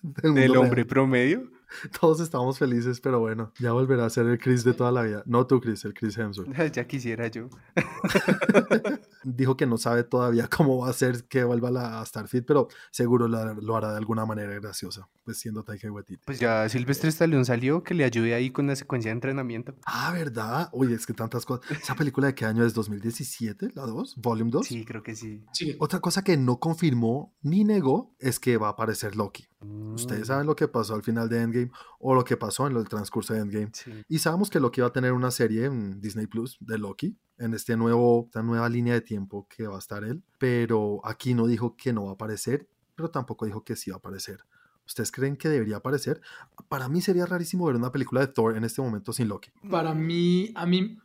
[0.02, 1.50] del, hombre promedio.
[2.00, 5.22] Todos estamos felices, pero bueno, ya volverá a ser el Chris de toda la vida.
[5.26, 6.50] No tú, Chris, el Chris Hemsworth.
[6.72, 7.48] ya quisiera yo.
[9.24, 13.28] Dijo que no sabe todavía cómo va a ser que vuelva a Starfit, pero seguro
[13.28, 16.22] lo hará de alguna manera graciosa, pues siendo Taika Waititi.
[16.24, 19.74] Pues ya Silvestre Stallone salió que le ayude ahí con la secuencia de entrenamiento.
[19.84, 20.68] Ah, ¿verdad?
[20.72, 21.70] Oye, es que tantas cosas.
[21.70, 22.74] ¿Esa película de qué año es?
[22.74, 23.72] ¿2017?
[23.74, 24.16] ¿La 2?
[24.16, 24.66] ¿Volume 2?
[24.66, 25.44] Sí, creo que sí.
[25.52, 25.76] sí.
[25.80, 29.48] Otra cosa que no confirmó ni negó es que va a aparecer Loki.
[29.94, 30.26] Ustedes mm.
[30.26, 31.65] saben lo que pasó al final de Endgame
[31.98, 33.72] o lo que pasó en el transcurso de Endgame.
[34.08, 37.54] Y sabemos que Loki va a tener una serie en Disney Plus de Loki en
[37.54, 40.22] este nuevo, esta nueva línea de tiempo que va a estar él.
[40.38, 43.96] Pero aquí no dijo que no va a aparecer, pero tampoco dijo que sí va
[43.96, 44.40] a aparecer.
[44.86, 46.20] ¿Ustedes creen que debería aparecer?
[46.68, 49.50] Para mí sería rarísimo ver una película de Thor en este momento sin Loki.
[49.68, 50.96] Para mí, a mí,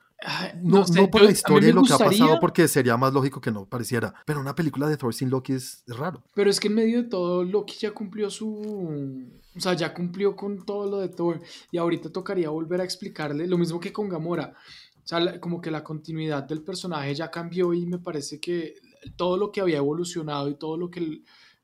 [0.61, 3.51] no, no, por la historia y lo que ha pasado, porque sería más lógico que
[3.51, 4.13] no pareciera.
[4.25, 6.23] Pero una película de Thor sin Loki es, raro.
[6.35, 9.27] Pero es que en medio de todo, Loki ya cumplió su.
[9.55, 11.41] O sea, ya cumplió con todo lo de Thor.
[11.71, 14.53] Y ahorita tocaría volver a explicarle lo mismo que con Gamora.
[15.03, 18.75] O sea, como que la continuidad del personaje ya cambió y me parece que
[19.15, 21.23] todo lo que había evolucionado y todo lo que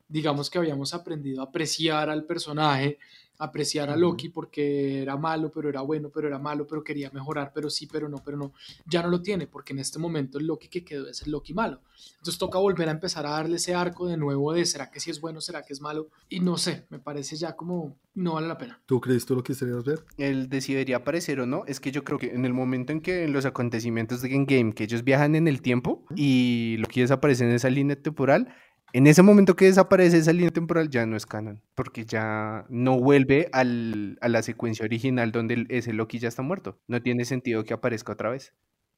[0.10, 2.98] digamos que habíamos aprendido a apreciar al personaje,
[3.40, 7.52] apreciar a Loki porque era malo, pero era bueno, pero era malo, pero quería mejorar,
[7.54, 8.54] pero sí, pero no, pero no.
[8.86, 11.54] Ya no lo tiene porque en este momento el Loki que quedó es el Loki
[11.54, 11.82] malo.
[12.12, 15.12] Entonces toca volver a empezar a darle ese arco de nuevo de será que sí
[15.12, 16.10] es bueno, será que es malo.
[16.30, 18.82] Y no sé, me parece ya como no vale la pena.
[18.88, 20.04] ¿Tú crees tú lo quisieras ver?
[20.18, 23.24] El decidiría aparecer o no, es que yo creo que en el momento en que
[23.24, 27.52] en los acontecimientos de Game que ellos viajan en el tiempo y Loki desaparece en
[27.52, 28.54] esa línea temporal,
[28.98, 33.00] en ese momento que desaparece esa línea temporal ya no es canon, porque ya no
[33.00, 36.80] vuelve al, a la secuencia original donde ese Loki ya está muerto.
[36.88, 38.54] No tiene sentido que aparezca otra vez.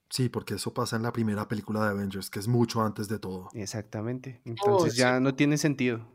[0.09, 3.19] Sí, porque eso pasa en la primera película de Avengers, que es mucho antes de
[3.19, 3.49] todo.
[3.53, 4.41] Exactamente.
[4.45, 5.23] Entonces Oh, ya sí.
[5.23, 6.07] no tiene sentido.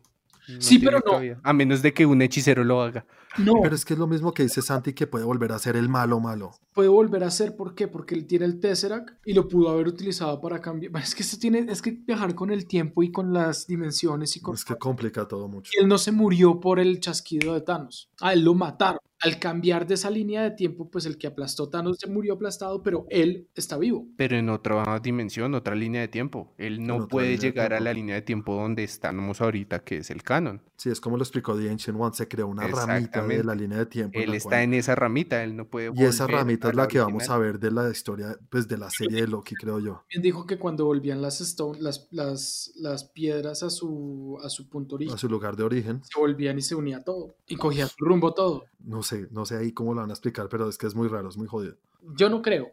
[0.49, 1.13] No Sí, pero no.
[1.13, 1.41] cabida.
[1.43, 3.07] A menos de que un hechicero lo haga.
[3.37, 5.75] No, Pero es que es lo mismo que dice Santi, que puede volver a ser
[5.75, 6.53] el malo malo.
[6.73, 7.89] puede volver a ser, ¿por qué?
[7.89, 10.93] Porque él tiene el Tesseract y lo pudo haber utilizado para cambiar.
[11.03, 14.41] Es que eso tiene, es que viajar con el tiempo y con las dimensiones y
[14.41, 14.55] con...
[14.55, 15.73] Es que complica todo mucho.
[15.81, 18.09] Él no se murió por el chasquido de Thanos.
[18.21, 19.01] A él lo mataron.
[19.21, 22.83] Al cambiar de esa línea de tiempo, pues el que aplastó Thanos se murió aplastado,
[22.83, 24.07] pero él está vivo.
[24.17, 26.53] Pero en otra dimensión, otra línea de tiempo.
[26.59, 30.23] Él no puede llegar a la línea de tiempo donde estamos ahorita, que es el
[30.23, 30.61] canon.
[30.77, 33.79] Sí, es como lo explicó The Ancient One, se creó una ramita de la línea
[33.79, 34.19] de tiempo.
[34.19, 36.99] Él está cual- en esa ramita, él no puede Y esa ramita es la que
[36.99, 40.03] vamos a ver de la historia, pues de la serie de Loki, creo yo.
[40.11, 44.69] Bien dijo que cuando volvían las, stone, las, las, las piedras a su, a su
[44.69, 46.03] punto origen, A su lugar de origen.
[46.05, 47.37] se volvían y se unía todo.
[47.47, 48.65] Y cogía su rumbo todo.
[48.81, 51.07] No sé, no sé ahí cómo lo van a explicar, pero es que es muy
[51.09, 51.77] raro, es muy jodido.
[52.17, 52.69] Yo no creo.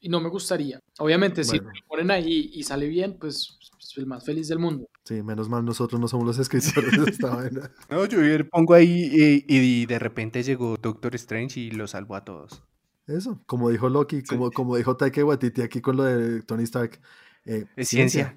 [0.00, 0.78] Y no me gustaría.
[0.98, 4.86] Obviamente, si lo ponen ahí y sale bien, pues, pues, el más feliz del mundo.
[5.04, 7.70] Sí, menos mal nosotros no somos los escritores de esta vaina.
[7.88, 12.14] No, yo le pongo ahí y, y de repente llegó Doctor Strange y lo salvó
[12.14, 12.62] a todos.
[13.06, 17.00] Eso, como dijo Loki, como, como dijo Taika Waititi aquí con lo de Tony Stark.
[17.46, 18.36] eh, Es ciencia.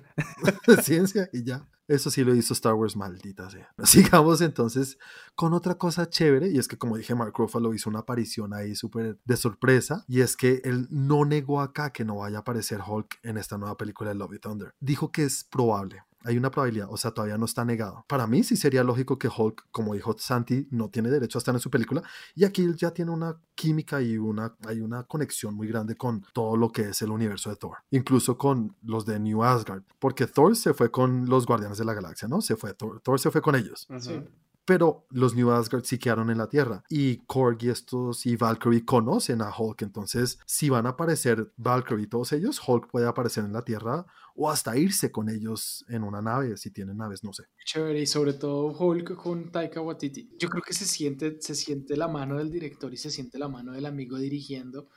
[0.83, 1.67] ciencia y ya.
[1.89, 3.73] Eso sí lo hizo Star Wars, maldita sea.
[3.83, 4.99] Sigamos entonces
[5.33, 8.75] con otra cosa chévere, y es que como dije, Mark Ruffalo hizo una aparición ahí
[8.75, 12.79] súper de sorpresa, y es que él no negó acá que no vaya a aparecer
[12.87, 14.75] Hulk en esta nueva película de Love and Thunder.
[14.79, 16.03] Dijo que es probable.
[16.23, 18.05] Hay una probabilidad, o sea, todavía no está negado.
[18.07, 21.55] Para mí sí sería lógico que Hulk, como dijo Santi, no tiene derecho a estar
[21.55, 22.03] en su película,
[22.35, 26.25] y aquí él ya tiene una química y una, hay una conexión muy grande con
[26.33, 30.27] todo lo que es el universo de Thor, incluso con los de New Asgard, porque
[30.27, 32.41] Thor se fue con los Guardianes de la Galaxia, ¿no?
[32.41, 34.21] Se fue, Thor, Thor se fue con ellos, Sí.
[34.69, 38.85] Pero los New Asgard sí quedaron en la Tierra y Korg y estos y Valkyrie
[38.85, 43.43] conocen a Hulk, entonces si van a aparecer Valkyrie y todos ellos, Hulk puede aparecer
[43.45, 44.05] en la Tierra
[44.35, 47.45] o hasta irse con ellos en una nave, si tienen naves, no sé.
[47.65, 50.29] Chévere, y sobre todo Hulk con Taika Waititi.
[50.37, 53.47] Yo creo que se siente, se siente la mano del director y se siente la
[53.47, 54.89] mano del amigo dirigiendo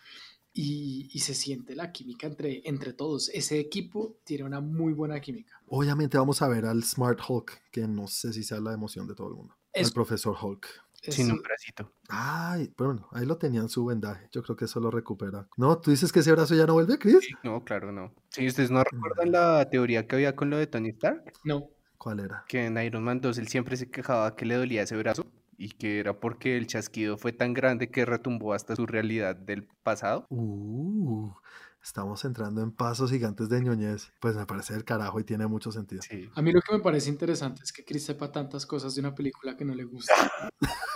[0.53, 3.31] y, y se siente la química entre, entre todos.
[3.31, 5.63] Ese equipo tiene una muy buena química.
[5.69, 9.15] Obviamente vamos a ver al Smart Hulk, que no sé si sea la emoción de
[9.15, 9.55] todo el mundo.
[9.73, 10.67] Es- Al profesor Hulk.
[11.05, 11.91] Sin un bracito.
[12.09, 14.29] Ay, bueno, ahí lo tenían su vendaje.
[14.31, 15.49] Yo creo que eso lo recupera.
[15.57, 17.29] No, tú dices que ese brazo ya no vuelve, Chris.
[17.43, 18.15] No, claro, no.
[18.29, 22.21] Si ustedes no recuerdan la teoría que había con lo de Tony Stark, No, ¿Cuál
[22.21, 22.45] era?
[22.47, 25.71] que en Iron Man 2 él siempre se quejaba que le dolía ese brazo y
[25.71, 30.27] que era porque el chasquido fue tan grande que retumbó hasta su realidad del pasado.
[30.31, 31.31] Uh,
[31.83, 34.13] estamos entrando en pasos gigantes de ñoñez.
[34.21, 36.03] Pues me parece el carajo y tiene mucho sentido.
[36.03, 36.31] Sí.
[36.35, 39.15] a mí lo que me parece interesante es que Chris sepa tantas cosas de una
[39.15, 40.15] película que no le gusta.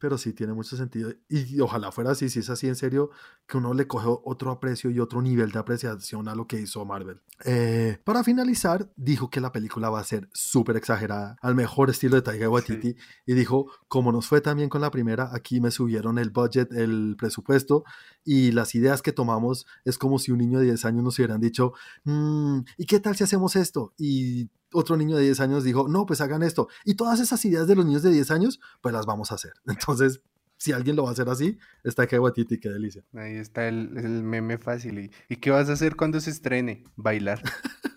[0.00, 1.12] Pero sí tiene mucho sentido.
[1.28, 3.10] Y ojalá fuera así, si es así en serio,
[3.46, 6.84] que uno le coge otro aprecio y otro nivel de apreciación a lo que hizo
[6.86, 7.20] Marvel.
[7.44, 12.16] Eh, para finalizar, dijo que la película va a ser súper exagerada, al mejor estilo
[12.16, 12.96] de Taika Waititi.
[13.26, 17.14] Y dijo, como nos fue también con la primera, aquí me subieron el budget, el
[17.18, 17.84] presupuesto
[18.24, 21.40] y las ideas que tomamos es como si un niño de 10 años nos hubieran
[21.40, 21.74] dicho,
[22.04, 23.92] "Mm, ¿y qué tal si hacemos esto?
[23.98, 26.68] Y otro niño de 10 años dijo, no, pues hagan esto.
[26.84, 29.52] Y todas esas ideas de los niños de 10 años, pues las vamos a hacer.
[29.66, 30.20] Entonces,
[30.56, 33.04] si alguien lo va a hacer así, está que Waititi, qué delicia.
[33.14, 34.98] Ahí está el, el meme fácil.
[34.98, 36.84] ¿Y, ¿y qué vas a hacer cuando se estrene?
[36.96, 37.42] Bailar.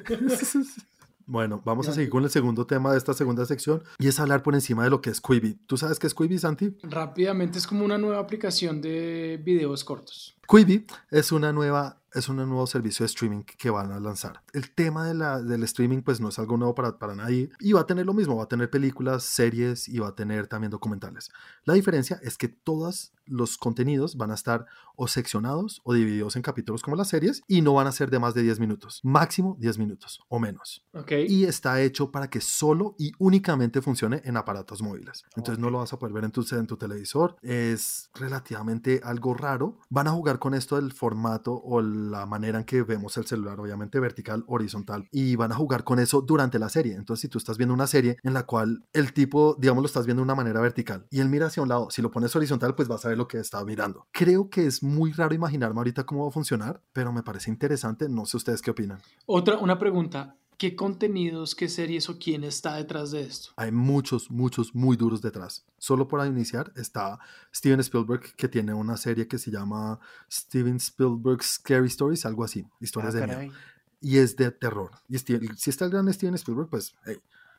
[1.28, 4.44] Bueno, vamos a seguir con el segundo tema de esta segunda sección y es hablar
[4.44, 5.54] por encima de lo que es Quibi.
[5.66, 6.76] ¿Tú sabes qué es Quibi, Santi?
[6.84, 10.38] Rápidamente es como una nueva aplicación de videos cortos.
[10.48, 14.40] Quibi es una nueva es un nuevo servicio de streaming que van a lanzar.
[14.54, 17.72] El tema de la, del streaming pues no es algo nuevo para, para nadie y
[17.72, 20.70] va a tener lo mismo, va a tener películas, series y va a tener también
[20.70, 21.30] documentales.
[21.64, 26.42] La diferencia es que todos los contenidos van a estar o seccionados o divididos en
[26.42, 29.56] capítulos como las series y no van a ser de más de 10 minutos, máximo
[29.58, 30.84] 10 minutos o menos.
[30.92, 31.12] ¿Ok?
[31.28, 35.24] Y está hecho para que solo y únicamente funcione en aparatos móviles.
[35.36, 37.36] Entonces no lo vas a poder ver en tu, en tu televisor.
[37.42, 39.80] Es relativamente algo raro.
[39.90, 43.58] Van a jugar con esto del formato o la manera en que vemos el celular,
[43.60, 46.94] obviamente vertical, horizontal, y van a jugar con eso durante la serie.
[46.94, 50.06] Entonces, si tú estás viendo una serie en la cual el tipo, digamos, lo estás
[50.06, 52.74] viendo de una manera vertical y él mira hacia un lado, si lo pones horizontal,
[52.74, 54.06] pues vas a ver lo que está mirando.
[54.12, 58.08] Creo que es muy raro imaginarme ahorita cómo va a funcionar, pero me parece interesante.
[58.08, 58.98] No sé ustedes qué opinan.
[59.26, 60.36] Otra, una pregunta.
[60.58, 63.50] ¿Qué contenidos, qué series o quién está detrás de esto?
[63.56, 65.66] Hay muchos, muchos muy duros detrás.
[65.76, 67.18] Solo para iniciar está
[67.54, 70.00] Steven Spielberg, que tiene una serie que se llama
[70.32, 73.54] Steven Spielberg Scary Stories, algo así, historias Ah, de miedo.
[74.00, 74.92] Y es de terror.
[75.08, 77.18] Y Steven- si está el gran Steven Spielberg, pues hey,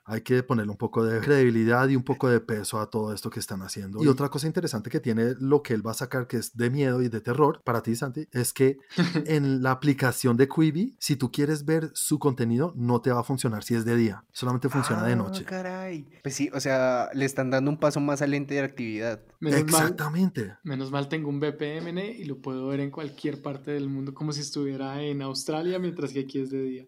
[0.10, 3.30] hay que ponerle un poco de credibilidad y un poco de peso a todo esto
[3.30, 4.02] que están haciendo.
[4.02, 6.70] Y otra cosa interesante que tiene lo que él va a sacar, que es de
[6.70, 8.78] miedo y de terror, para ti, Santi, es que
[9.26, 13.24] en la aplicación de Quibi, si tú quieres ver su contenido, no te va a
[13.24, 14.24] funcionar si es de día.
[14.32, 15.44] Solamente funciona de Ah, noche.
[15.44, 16.08] caray.
[16.24, 19.22] Pues sí, o sea, le están dando un paso más al ente de actividad.
[19.42, 20.56] Menos mal, Exactamente.
[20.64, 24.32] menos mal tengo un VPN y lo puedo ver en cualquier parte del mundo como
[24.32, 26.86] si estuviera en Australia, mientras que aquí es de día.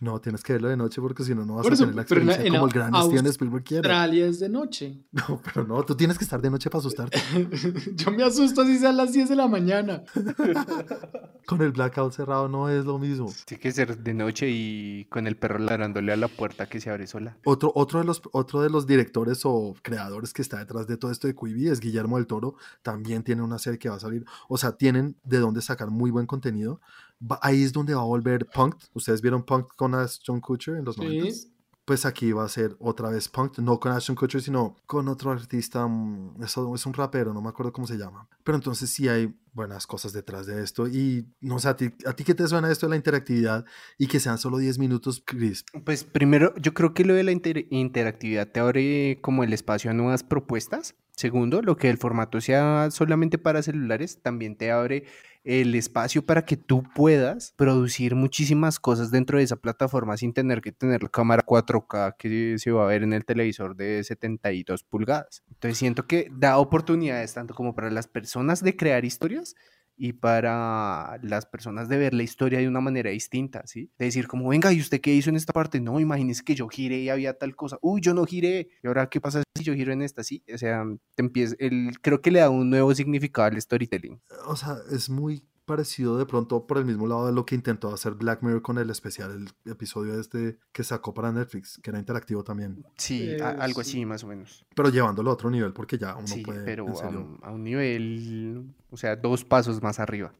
[0.00, 2.04] No, tienes que verlo de noche porque si no, no vas Por a tener la
[2.04, 3.88] pero en la- experiencia en como el gran Steven Spielberg quiere.
[3.88, 5.04] Australia es de noche.
[5.12, 7.20] No, pero no, tú tienes que estar de noche para asustarte.
[7.96, 10.02] Yo me asusto así sea a las 10 de la mañana.
[11.46, 13.32] Con el blackout cerrado no es lo mismo.
[13.44, 16.90] Tiene que ser de noche y con el perro ladrándole a la puerta que se
[16.90, 17.36] abre sola.
[17.44, 21.10] Otro, otro, de los, otro de los directores o creadores que está detrás de todo
[21.10, 22.54] esto de Quibi es Guillermo del Toro.
[22.82, 24.24] También tiene una serie que va a salir.
[24.48, 26.80] O sea, tienen de dónde sacar muy buen contenido.
[27.42, 28.76] Ahí es donde va a volver Punk.
[28.94, 31.52] Ustedes vieron Punk con Ashton Kutcher en los 90 Sí.
[31.84, 35.32] Pues aquí va a ser otra vez Punk, no con Ashton Kutcher, sino con otro
[35.32, 35.88] artista.
[35.88, 38.28] mm, Eso es un rapero, no me acuerdo cómo se llama.
[38.44, 40.86] Pero entonces sí hay buenas cosas detrás de esto.
[40.86, 43.64] Y no sé, ¿a ti, ¿a ti qué te suena esto de la interactividad
[43.98, 45.64] y que sean solo 10 minutos, Chris?
[45.84, 49.90] Pues primero, yo creo que lo de la inter- interactividad te abre como el espacio
[49.90, 50.94] a nuevas propuestas.
[51.16, 55.04] Segundo, lo que el formato sea solamente para celulares, también te abre
[55.44, 60.60] el espacio para que tú puedas producir muchísimas cosas dentro de esa plataforma sin tener
[60.60, 64.84] que tener la cámara 4K que se va a ver en el televisor de 72
[64.84, 65.42] pulgadas.
[65.48, 69.54] Entonces siento que da oportunidades tanto como para las personas de crear historias
[70.02, 73.92] y para las personas de ver la historia de una manera distinta, ¿sí?
[73.98, 75.78] De decir como, venga, ¿y usted qué hizo en esta parte?
[75.78, 77.76] No, imagínese que yo giré y había tal cosa.
[77.82, 78.70] Uy, yo no giré.
[78.82, 80.24] ¿Y ahora qué pasa si yo giro en esta?
[80.24, 84.22] Sí, o sea, te empieza, el, creo que le da un nuevo significado al storytelling.
[84.46, 87.92] O sea, es muy parecido de pronto por el mismo lado de lo que intentó
[87.94, 89.30] hacer Black Mirror con el especial,
[89.64, 92.84] el episodio este que sacó para Netflix, que era interactivo también.
[92.96, 93.90] Sí, Eh, a- algo sí.
[93.90, 94.64] así más o menos.
[94.74, 96.64] Pero llevándolo a otro nivel porque ya uno sí, puede...
[96.64, 97.20] pero en a serio.
[97.20, 100.32] un, a un nivel, o sea, dos pasos más arriba.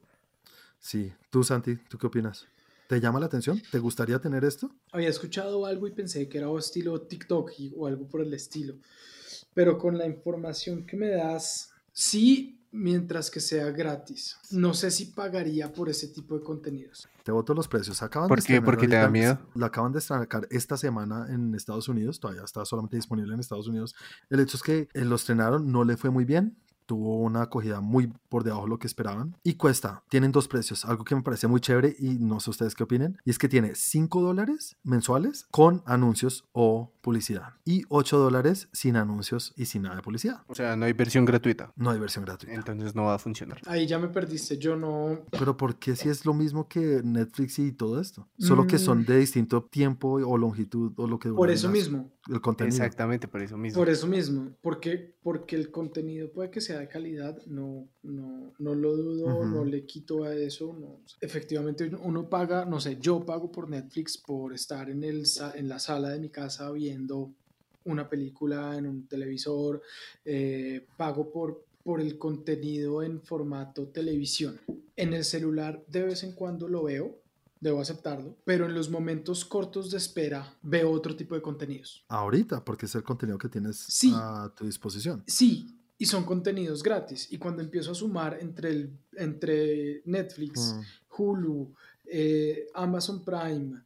[0.78, 2.47] Sí, tú Santi, ¿tú qué opinas?
[2.89, 3.62] ¿Te llama la atención?
[3.70, 4.74] ¿Te gustaría tener esto?
[4.93, 8.35] Había escuchado algo y pensé que era o estilo TikTok y- o algo por el
[8.35, 8.74] estilo.
[9.55, 14.39] Pero con la información que me das, sí, mientras que sea gratis.
[14.51, 17.09] No sé si pagaría por ese tipo de contenidos.
[17.25, 18.03] Te voto los precios.
[18.03, 18.62] Acaban ¿Por de qué?
[18.62, 19.39] ¿Porque te da miedo?
[19.55, 22.21] Lo acaban de estrenar esta semana en Estados Unidos.
[22.21, 23.95] Todavía está solamente disponible en Estados Unidos.
[24.29, 26.57] El hecho es que eh, lo estrenaron, no le fue muy bien.
[26.91, 29.36] Tuvo una acogida muy por debajo de lo que esperaban.
[29.45, 30.84] Y cuesta, tienen dos precios.
[30.84, 33.16] Algo que me parece muy chévere y no sé ustedes qué opinen.
[33.24, 37.55] Y es que tiene 5 dólares mensuales con anuncios o publicidad.
[37.64, 40.43] Y 8 dólares sin anuncios y sin nada de publicidad.
[40.49, 41.72] O sea, no hay versión gratuita.
[41.76, 42.57] No hay versión gratuita.
[42.57, 43.61] Entonces no va a funcionar.
[43.66, 44.59] Ahí ya me perdiste.
[44.59, 45.20] Yo no.
[45.30, 48.26] Pero ¿por qué si es lo mismo que Netflix y todo esto?
[48.36, 49.05] Solo que son Mm.
[49.05, 52.11] de distinto tiempo o longitud o lo que Por eso las- mismo.
[52.29, 52.77] El contenido.
[52.77, 53.81] Exactamente, por eso mismo.
[53.81, 58.75] Por eso mismo, porque, porque el contenido puede que sea de calidad, no, no, no
[58.75, 60.77] lo dudo, no le quito a eso.
[60.79, 61.01] No.
[61.21, 65.68] Efectivamente, uno paga, no sé, yo pago por Netflix por estar en, el, sa- en
[65.68, 67.33] la sala de mi casa viendo
[67.85, 69.81] una película en un televisor,
[70.25, 74.61] eh, pago por, por el contenido en formato televisión.
[74.97, 77.16] En el celular de vez en cuando lo veo,
[77.61, 82.05] debo aceptarlo, pero en los momentos cortos de espera veo otro tipo de contenidos.
[82.09, 84.13] Ahorita, porque es el contenido que tienes Sí.
[84.15, 85.23] a tu disposición.
[85.27, 87.31] Sí, y son contenidos gratis.
[87.31, 90.83] Y cuando empiezo a sumar entre, el, entre Netflix, Mm.
[91.23, 91.75] Hulu,
[92.07, 93.83] eh, Amazon Prime,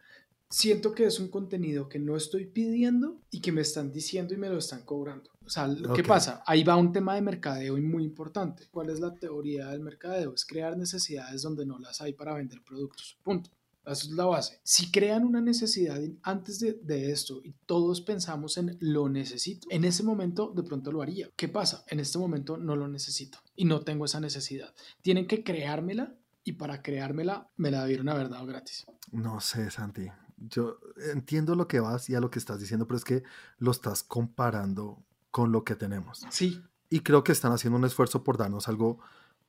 [0.49, 4.37] siento que es un contenido que no estoy pidiendo y que me están diciendo y
[4.37, 5.31] me lo están cobrando.
[5.45, 6.07] O sea, ¿qué Ok.
[6.07, 6.43] pasa?
[6.47, 8.68] Ahí va un tema de mercadeo y muy importante.
[8.70, 10.33] ¿Cuál es la teoría del mercadeo?
[10.33, 13.18] Es crear necesidades donde no las hay para vender productos.
[13.25, 13.51] Punto.
[13.87, 14.61] Esa es la base.
[14.62, 19.85] Si crean una necesidad antes de, de esto y todos pensamos en lo necesito, en
[19.85, 21.30] ese momento de pronto lo haría.
[21.37, 21.85] ¿Qué pasa?
[21.89, 24.74] En este momento no lo necesito y no tengo esa necesidad.
[25.03, 26.14] Tienen que creármela
[26.45, 28.85] y para creármela me la debieron haber dado gratis.
[29.12, 30.07] No sé, Santi.
[30.37, 30.78] Yo
[31.12, 33.22] entiendo lo que vas y a lo que estás diciendo, pero es que
[33.59, 36.22] lo estás comparando con lo que tenemos.
[36.30, 38.99] Sí, Y creo que están haciendo un esfuerzo por darnos algo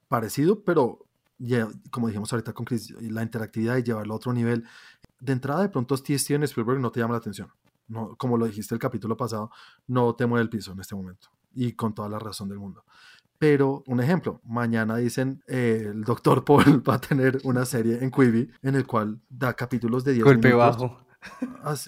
[0.08, 1.06] parecido, pero
[1.92, 4.66] como dijimos ahorita con Chris, la interactividad y llevarlo a otro nivel.
[5.20, 7.50] De entrada, de pronto, Steven Spielberg no te llama la atención.
[7.88, 9.52] No, como lo dijiste el capítulo pasado,
[9.88, 11.30] no te mueve el piso en este momento.
[11.54, 12.84] Y con toda la razón del mundo.
[13.38, 18.12] Pero, un ejemplo, mañana dicen eh, el doctor Paul va a tener una serie en
[18.12, 21.06] Quibi en el cual da capítulos de 10 Golpe bajo.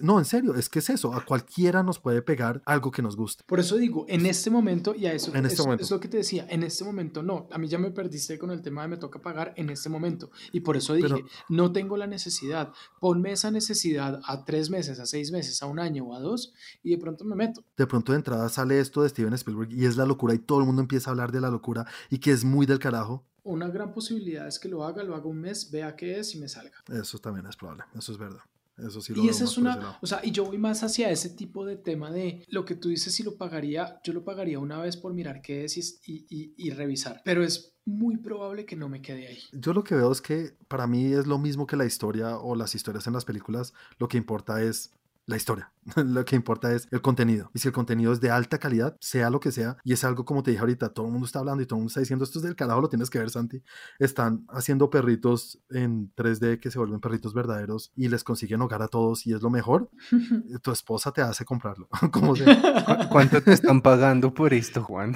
[0.02, 1.14] No, en serio, es que es eso.
[1.14, 3.44] A cualquiera nos puede pegar algo que nos guste.
[3.46, 6.18] Por eso digo, en este momento, y a eso en este es, lo que te
[6.18, 7.48] decía, en este momento no.
[7.52, 10.32] A mí ya me perdiste con el tema de me toca pagar en este momento.
[10.52, 12.74] Y por eso dije, no tengo la necesidad.
[13.00, 16.54] Ponme esa necesidad a tres meses, a seis meses, a un año o a dos,
[16.84, 17.64] y de pronto me meto.
[17.78, 20.60] De pronto de entrada sale esto de Steven Spielberg y es la locura, y todo
[20.60, 23.70] el mundo empieza a hablar de la locura y que es muy del carajo una
[23.70, 26.50] gran posibilidad es que lo haga, lo haga un mes, vea qué es y me
[26.50, 26.84] salga.
[26.92, 28.42] Eso también es probable, eso es verdad.
[28.78, 31.30] Eso sí lo y esa es una, o sea, y yo voy más hacia ese
[31.30, 34.80] tipo de tema de lo que tú dices, si lo pagaría, yo lo pagaría una
[34.80, 38.89] vez por mirar qué es y, y, y revisar, pero es muy probable que no
[38.89, 39.39] me quede ahí.
[39.53, 42.53] Yo lo que veo es que para mí es lo mismo que la historia o
[42.55, 44.91] las historias en las películas, lo que importa es
[45.25, 45.71] la historia.
[45.96, 47.50] lo que importa es el contenido.
[47.54, 50.26] Y si el contenido es de alta calidad, sea lo que sea, y es algo
[50.26, 52.24] como te dije ahorita, todo el mundo está hablando y todo el mundo está diciendo,
[52.26, 53.64] esto es del carajo, lo tienes que ver, Santi.
[54.00, 58.88] Están haciendo perritos en 3D que se vuelven perritos verdaderos y les consiguen hogar a
[58.88, 59.90] todos y es lo mejor.
[60.62, 61.88] tu esposa te hace comprarlo.
[63.10, 65.16] ¿Cuánto te están pagando por esto, Juan?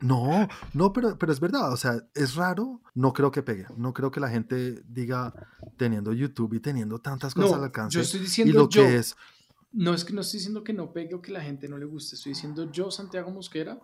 [0.00, 1.72] no, no, pero, pero es verdad.
[1.72, 2.80] O sea, es raro.
[2.94, 3.66] No creo que pegue.
[3.76, 5.34] No creo que la gente diga
[5.76, 7.94] teniendo YouTube y teniendo tantas cosas al alcance.
[7.94, 9.16] Yo estoy diciendo y lo yo, que es
[9.72, 11.84] no es que no estoy diciendo que no pegue o que la gente no le
[11.84, 13.78] guste, estoy diciendo yo, Santiago Mosquera,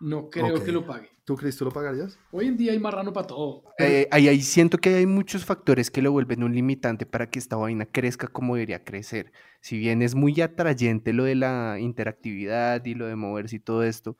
[0.00, 1.10] no creo que lo pague.
[1.24, 2.18] ¿Tú crees tú lo pagarías?
[2.30, 3.64] Hoy en día hay marrano para todo.
[3.78, 7.56] Eh, ahí, siento que hay muchos factores que lo vuelven un limitante para que esta
[7.56, 9.32] vaina crezca como debería crecer.
[9.60, 13.82] Si bien es muy atrayente lo de la interactividad y lo de moverse y todo
[13.82, 14.16] esto,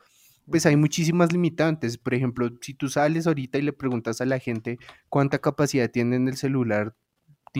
[0.51, 1.97] pues hay muchísimas limitantes.
[1.97, 6.17] Por ejemplo, si tú sales ahorita y le preguntas a la gente cuánta capacidad tiene
[6.17, 6.95] en el celular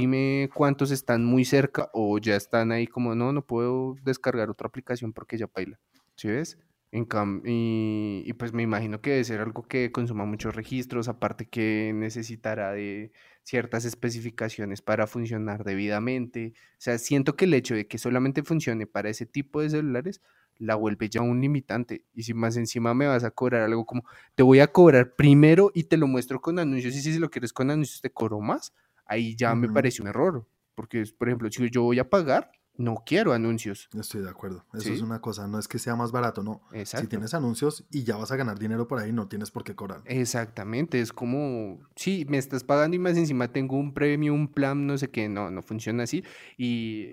[0.01, 4.69] dime cuántos están muy cerca o ya están ahí como, no, no puedo descargar otra
[4.69, 5.79] aplicación porque ya baila.
[6.17, 6.59] ¿Sí ves?
[6.91, 7.07] En
[7.45, 11.93] y, y, pues me imagino que debe ser algo que consuma muchos registros, aparte que
[11.95, 16.55] necesitará de ciertas especificaciones para funcionar debidamente.
[16.57, 20.23] O sea, siento que el hecho de que solamente funcione para ese tipo de celulares
[20.59, 22.05] la vuelve ya un limitante.
[22.15, 25.71] Y si más encima me vas a cobrar algo como, te voy a cobrar primero
[25.75, 28.73] y te lo muestro con anuncios, y si lo quieres con anuncios te cobro más,
[29.09, 30.47] ahí ya me parece un error.
[30.75, 33.89] Porque, por ejemplo, si yo voy a pagar, no quiero anuncios.
[33.99, 34.65] Estoy de acuerdo.
[34.73, 35.49] Eso es una cosa.
[35.49, 36.63] No es que sea más barato, no.
[36.85, 39.75] Si tienes anuncios y ya vas a ganar dinero por ahí, no tienes por qué
[39.75, 40.03] cobrar.
[40.05, 41.01] Exactamente.
[41.01, 44.97] Es como, sí, me estás pagando y más encima tengo un premio, un plan, no
[44.97, 45.29] sé qué.
[45.29, 46.23] No, no funciona así.
[46.57, 47.09] Y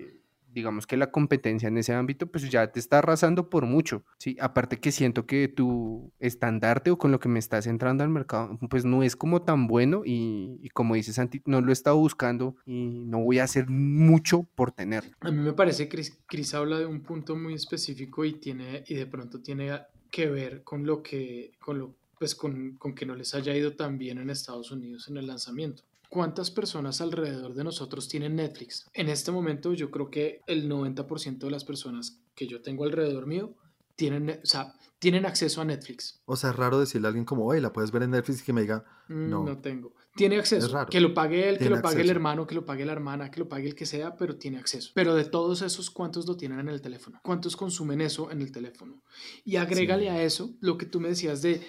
[0.56, 4.38] digamos que la competencia en ese ámbito, pues ya te está arrasando por mucho, ¿sí?
[4.40, 8.58] Aparte que siento que tu estandarte o con lo que me estás entrando al mercado,
[8.70, 12.56] pues no es como tan bueno y, como dices, Santi, no lo he estado buscando
[12.64, 15.04] y no voy a hacer mucho por tener.
[15.20, 18.94] A mí me parece que Chris, habla de un punto muy específico y tiene, y
[18.94, 19.78] de pronto tiene
[20.10, 23.74] que ver con lo que, con lo, pues con, con que no les haya ido
[23.74, 25.82] tan bien en Estados Unidos en el lanzamiento.
[26.10, 28.86] ¿Cuántas personas alrededor de nosotros tienen Netflix?
[28.94, 33.26] En este momento yo creo que el 90% de las personas que yo tengo alrededor
[33.26, 33.54] mío
[33.96, 36.20] tienen, o sea, tienen acceso a Netflix.
[36.26, 38.44] O sea, es raro decirle a alguien como, oye, la puedes ver en Netflix y
[38.44, 39.44] que me diga, mm, no.
[39.44, 39.94] no tengo.
[40.14, 40.86] Tiene acceso.
[40.86, 43.38] Que lo pague él, que lo pague el hermano, que lo pague la hermana, que
[43.38, 44.92] lo pague el que sea, pero tiene acceso.
[44.94, 47.20] Pero de todos esos, ¿cuántos lo tienen en el teléfono?
[47.22, 49.02] ¿Cuántos consumen eso en el teléfono?
[49.44, 51.60] Y agrégale a eso lo que tú me decías de,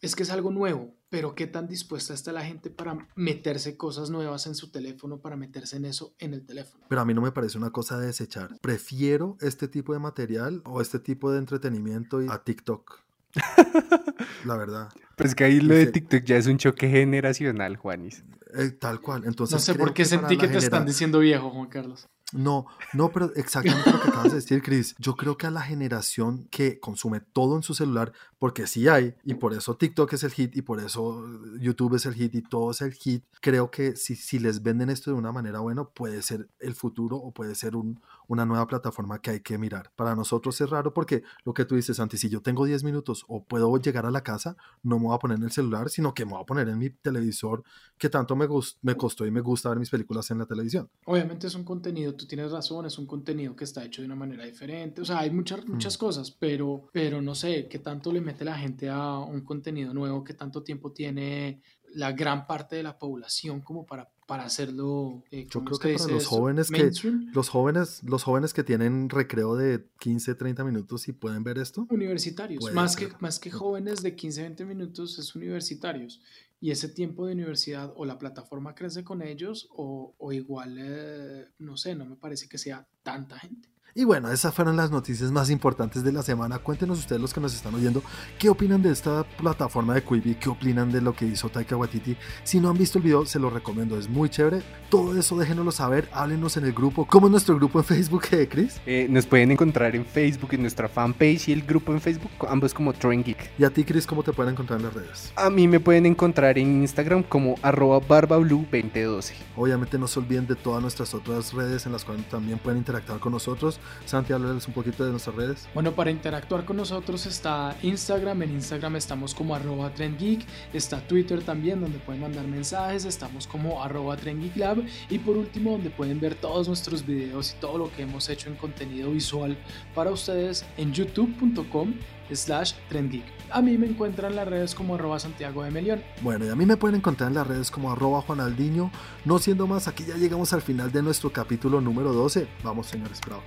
[0.00, 4.10] es que es algo nuevo pero qué tan dispuesta está la gente para meterse cosas
[4.10, 6.84] nuevas en su teléfono, para meterse en eso en el teléfono.
[6.88, 8.58] Pero a mí no me parece una cosa de desechar.
[8.60, 13.00] Prefiero este tipo de material o este tipo de entretenimiento a TikTok.
[14.44, 14.88] la verdad.
[15.16, 18.24] Pues que ahí lo de TikTok ya es un choque generacional, Juanis.
[18.54, 19.24] Eh, tal cual.
[19.24, 22.08] Entonces, no sé por qué sentí que te están diciendo viejo, Juan Carlos.
[22.32, 24.96] No, no, pero exactamente lo que acabas de decir, Chris.
[24.98, 29.14] Yo creo que a la generación que consume todo en su celular, porque sí hay,
[29.22, 31.24] y por eso TikTok es el hit, y por eso
[31.60, 34.90] YouTube es el hit, y todo es el hit, creo que si, si les venden
[34.90, 38.66] esto de una manera buena, puede ser el futuro o puede ser un, una nueva
[38.66, 39.92] plataforma que hay que mirar.
[39.96, 43.24] Para nosotros es raro porque lo que tú dices, antes, si yo tengo 10 minutos
[43.28, 46.14] o puedo llegar a la casa, no me voy a poner en el celular, sino
[46.14, 47.62] que me voy a poner en mi televisor,
[47.98, 48.48] que tanto me,
[48.82, 50.88] me costó y me gusta ver mis películas en la televisión.
[51.04, 54.16] Obviamente es un contenido tú tienes razón, es un contenido que está hecho de una
[54.16, 55.00] manera diferente.
[55.00, 56.00] O sea, hay muchas, muchas mm.
[56.00, 60.24] cosas, pero, pero no sé, qué tanto le mete la gente a un contenido nuevo,
[60.24, 61.62] qué tanto tiempo tiene
[61.96, 65.24] la gran parte de la población como para, para hacerlo.
[65.30, 66.90] Eh, Yo creo que para los jóvenes que
[67.32, 71.86] los jóvenes, los jóvenes que tienen recreo de 15, 30 minutos y pueden ver esto.
[71.88, 76.20] Universitarios, más que, más que jóvenes de 15, 20 minutos es universitarios.
[76.60, 81.48] Y ese tiempo de universidad o la plataforma crece con ellos o, o igual, eh,
[81.58, 83.70] no sé, no me parece que sea tanta gente.
[83.98, 86.58] Y bueno, esas fueron las noticias más importantes de la semana.
[86.58, 88.02] Cuéntenos ustedes los que nos están oyendo,
[88.38, 92.14] qué opinan de esta plataforma de Quibi, qué opinan de lo que hizo Taika Waititi.
[92.44, 94.60] Si no han visto el video, se lo recomiendo, es muy chévere.
[94.90, 97.06] Todo eso déjenoslo saber, háblenos en el grupo.
[97.06, 98.82] ¿Cómo es nuestro grupo en Facebook, eh, Chris?
[98.84, 102.74] Eh, nos pueden encontrar en Facebook, en nuestra fanpage y el grupo en Facebook, ambos
[102.74, 103.52] como Train Geek.
[103.58, 105.32] ¿Y a ti, Chris, cómo te pueden encontrar en las redes?
[105.36, 109.32] A mí me pueden encontrar en Instagram como arroba barbablue2012.
[109.56, 113.20] Obviamente no se olviden de todas nuestras otras redes en las cuales también pueden interactuar
[113.20, 113.80] con nosotros.
[114.04, 115.68] Santi, háblales un poquito de nuestras redes.
[115.74, 118.42] Bueno, para interactuar con nosotros está Instagram.
[118.42, 120.46] En Instagram estamos como arroba trendgeek.
[120.72, 123.04] Está Twitter también, donde pueden mandar mensajes.
[123.04, 124.82] Estamos como arroba trendgeeklab.
[125.10, 128.48] Y por último, donde pueden ver todos nuestros videos y todo lo que hemos hecho
[128.48, 129.56] en contenido visual
[129.94, 131.94] para ustedes en youtube.com
[132.32, 133.24] slash trendgeek.
[133.50, 136.02] A mí me encuentran en las redes como arroba Santiago de Melión.
[136.22, 138.90] Bueno, y a mí me pueden encontrar en las redes como arroba Juanaldiño.
[139.24, 142.46] No siendo más, aquí ya llegamos al final de nuestro capítulo número 12.
[142.62, 143.42] Vamos, señores, bravo.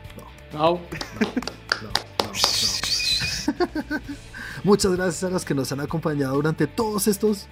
[0.51, 0.81] bravo.
[4.63, 7.47] Muchas gracias a los que nos han acompañado durante todos estos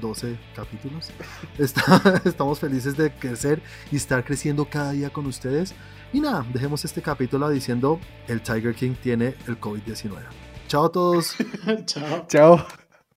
[0.00, 1.10] 12 eh, capítulos.
[2.24, 3.60] estamos felices de crecer
[3.90, 5.74] y estar creciendo cada día con ustedes.
[6.12, 10.45] Y nada, dejemos este capítulo diciendo el Tiger King tiene el COVID-19.
[10.68, 11.36] Chao a todos.
[11.86, 12.26] Chao.
[12.28, 12.85] Chao.